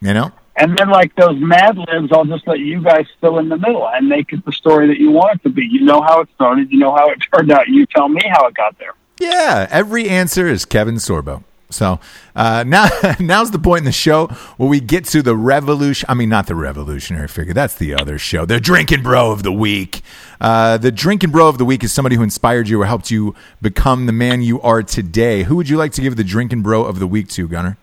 [0.00, 3.48] You know, And then, like those Mad Libs, I'll just let you guys fill in
[3.48, 5.64] the middle and make it the story that you want it to be.
[5.64, 6.70] You know how it started.
[6.70, 7.68] You know how it turned out.
[7.68, 8.92] You tell me how it got there.
[9.18, 11.44] Yeah, every answer is Kevin Sorbo.
[11.70, 11.98] So
[12.36, 12.88] uh, now,
[13.18, 14.26] now's the point in the show
[14.58, 16.06] where we get to the revolution.
[16.10, 17.54] I mean, not the revolutionary figure.
[17.54, 18.44] That's the other show.
[18.44, 20.02] The drinking bro of the week.
[20.42, 23.34] Uh, the drinking bro of the week is somebody who inspired you or helped you
[23.62, 25.44] become the man you are today.
[25.44, 27.78] Who would you like to give the drinking bro of the week to, Gunnar?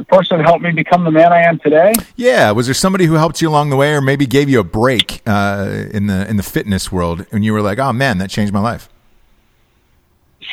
[0.00, 1.92] The person who helped me become the man I am today.
[2.16, 4.64] Yeah, was there somebody who helped you along the way, or maybe gave you a
[4.64, 8.30] break uh, in the in the fitness world, and you were like, "Oh man, that
[8.30, 8.88] changed my life."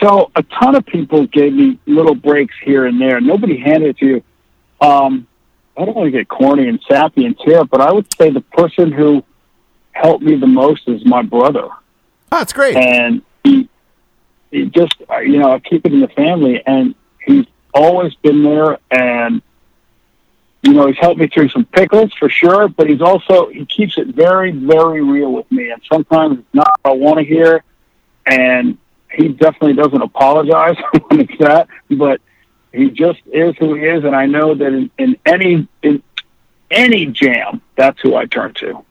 [0.02, 3.22] So a ton of people gave me little breaks here and there.
[3.22, 4.24] Nobody handed it to you.
[4.86, 5.26] Um,
[5.78, 8.42] I don't want to get corny and sappy and tear, but I would say the
[8.42, 9.24] person who
[9.94, 11.70] helped me the most is my brother.
[12.34, 12.76] Oh, that's great.
[12.76, 13.70] and he,
[14.52, 16.96] he just uh, you know I keep it in the family, and
[17.26, 19.42] he's always been there, and
[20.64, 23.98] you know he's helped me through some pickles for sure, but he's also he keeps
[23.98, 27.64] it very very real with me, and sometimes it's not what I want to hear,
[28.26, 28.78] and
[29.12, 30.76] he definitely doesn't apologize
[31.08, 32.22] when it's that, but
[32.74, 36.04] he just is who he is, and I know that in, in any in
[36.70, 38.84] any jam, that's who I turn to.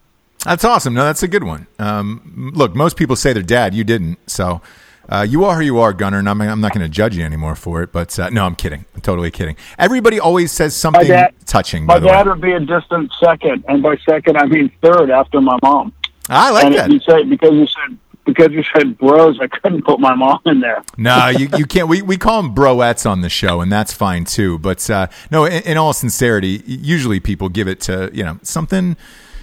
[0.43, 0.93] That's awesome.
[0.93, 1.67] No, that's a good one.
[1.79, 3.73] Um, look, most people say their dad.
[3.73, 4.17] You didn't.
[4.29, 4.61] So
[5.09, 7.23] uh, you are who you are, Gunnar, and I'm, I'm not going to judge you
[7.23, 7.91] anymore for it.
[7.91, 8.85] But uh, no, I'm kidding.
[8.95, 9.55] I'm totally kidding.
[9.77, 12.31] Everybody always says something dad- touching, My by the dad way.
[12.33, 15.93] would be a distant second, and by second I mean third after my mom.
[16.29, 16.91] I like and that.
[16.91, 20.59] you said because you said because you said bros, I couldn't put my mom in
[20.59, 20.83] there.
[20.97, 21.87] No, you, you can't.
[21.87, 24.59] We, we call them broettes on the show, and that's fine too.
[24.59, 28.97] But uh, no, in, in all sincerity, usually people give it to you know something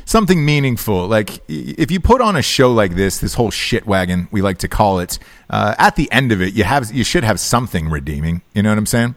[0.05, 1.07] something meaningful.
[1.07, 4.59] Like if you put on a show like this, this whole shit wagon we like
[4.59, 5.19] to call it.
[5.51, 8.43] Uh, at the end of it, you have you should have something redeeming.
[8.55, 9.15] You know what I'm saying?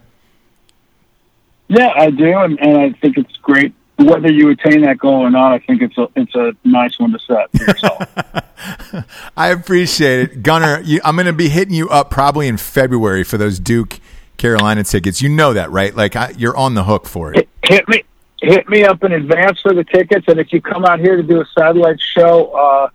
[1.69, 3.73] Yeah, I do, and, and I think it's great.
[3.97, 7.11] Whether you attain that goal or not, I think it's a it's a nice one
[7.11, 9.03] to set for yourself.
[9.38, 10.81] I appreciate it, Gunnar.
[10.81, 13.99] You, I'm going to be hitting you up probably in February for those Duke
[14.38, 15.22] Carolina tickets.
[15.22, 15.95] You know that, right?
[15.95, 17.49] Like I, you're on the hook for it.
[17.64, 18.03] hit, hit me
[18.41, 21.23] hit me up in advance for the tickets, and if you come out here to
[21.23, 22.89] do a satellite show, uh,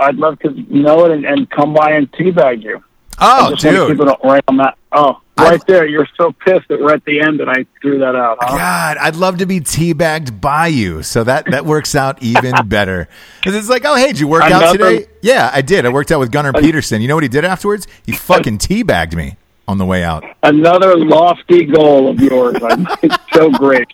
[0.00, 2.82] I'd love to know it and, and come by and teabag you.
[3.18, 3.98] Oh, just want to dude.
[3.98, 4.76] keep it right on that.
[4.92, 5.86] Oh, right there.
[5.86, 8.38] You're so pissed that we're at the end and I threw that out.
[8.40, 8.56] Huh?
[8.56, 11.02] God, I'd love to be teabagged by you.
[11.02, 13.08] So that, that works out even better.
[13.44, 15.06] it's like, oh, hey, did you work out today?
[15.22, 15.86] Yeah, I did.
[15.86, 17.00] I worked out with Gunnar Peterson.
[17.00, 17.86] You know what he did afterwards?
[18.04, 19.36] He fucking teabagged me
[19.68, 20.24] on the way out.
[20.42, 22.56] Another lofty goal of yours.
[23.02, 23.88] It's so great.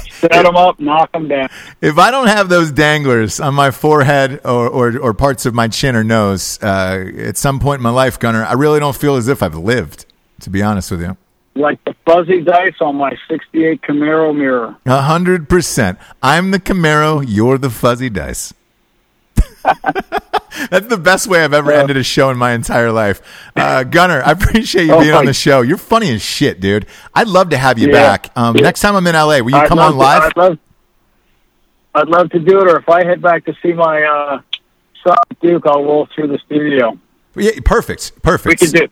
[0.09, 1.49] Set them up, knock them down.
[1.81, 5.67] If I don't have those danglers on my forehead or, or, or parts of my
[5.67, 9.15] chin or nose uh, at some point in my life, Gunnar, I really don't feel
[9.15, 10.05] as if I've lived,
[10.41, 11.17] to be honest with you.
[11.55, 14.77] Like the fuzzy dice on my 68 Camaro mirror.
[14.85, 15.97] A hundred percent.
[16.23, 17.25] I'm the Camaro.
[17.27, 18.53] You're the fuzzy dice.
[20.69, 23.21] That's the best way I've ever ended a show in my entire life.
[23.55, 25.61] Uh, Gunnar, I appreciate you Oh, being on the show.
[25.61, 26.85] You're funny as shit, dude.
[27.13, 27.93] I'd love to have you Yeah.
[27.93, 28.31] back.
[28.35, 28.63] Um, Yeah.
[28.63, 30.23] Next time I'm in LA, will you I'd come on to- live?
[30.23, 30.57] I'd love,
[31.95, 34.41] I'd love to do it, or if I head back to see my uh,
[35.03, 36.97] son Duke, I'll roll through the studio.
[37.35, 38.21] yeah, perfect.
[38.21, 38.61] Perfect.
[38.61, 38.87] We can do.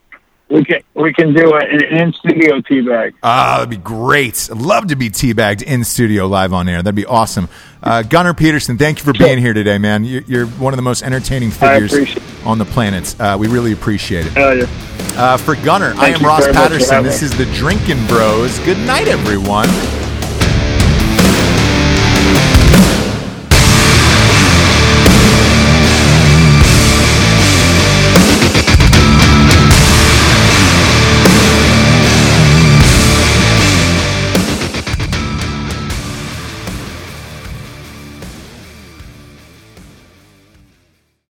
[0.50, 3.16] We can we can do it an in studio teabag.
[3.22, 4.48] Ah, that'd be great.
[4.50, 6.82] I'd love to be teabagged in studio live on air.
[6.82, 7.50] That'd be awesome.
[7.84, 10.06] Uh, Gunnar Peterson, thank you for being here today, man.
[10.06, 12.16] You're, you're one of the most entertaining figures
[12.46, 13.14] on the planet.
[13.20, 14.32] Uh, we really appreciate it.
[14.34, 14.66] Hell yeah.
[15.18, 17.04] Uh, for Gunnar, I am Ross very much for Patterson.
[17.04, 18.58] This is the Drinking Bros.
[18.60, 19.68] Good night, everyone.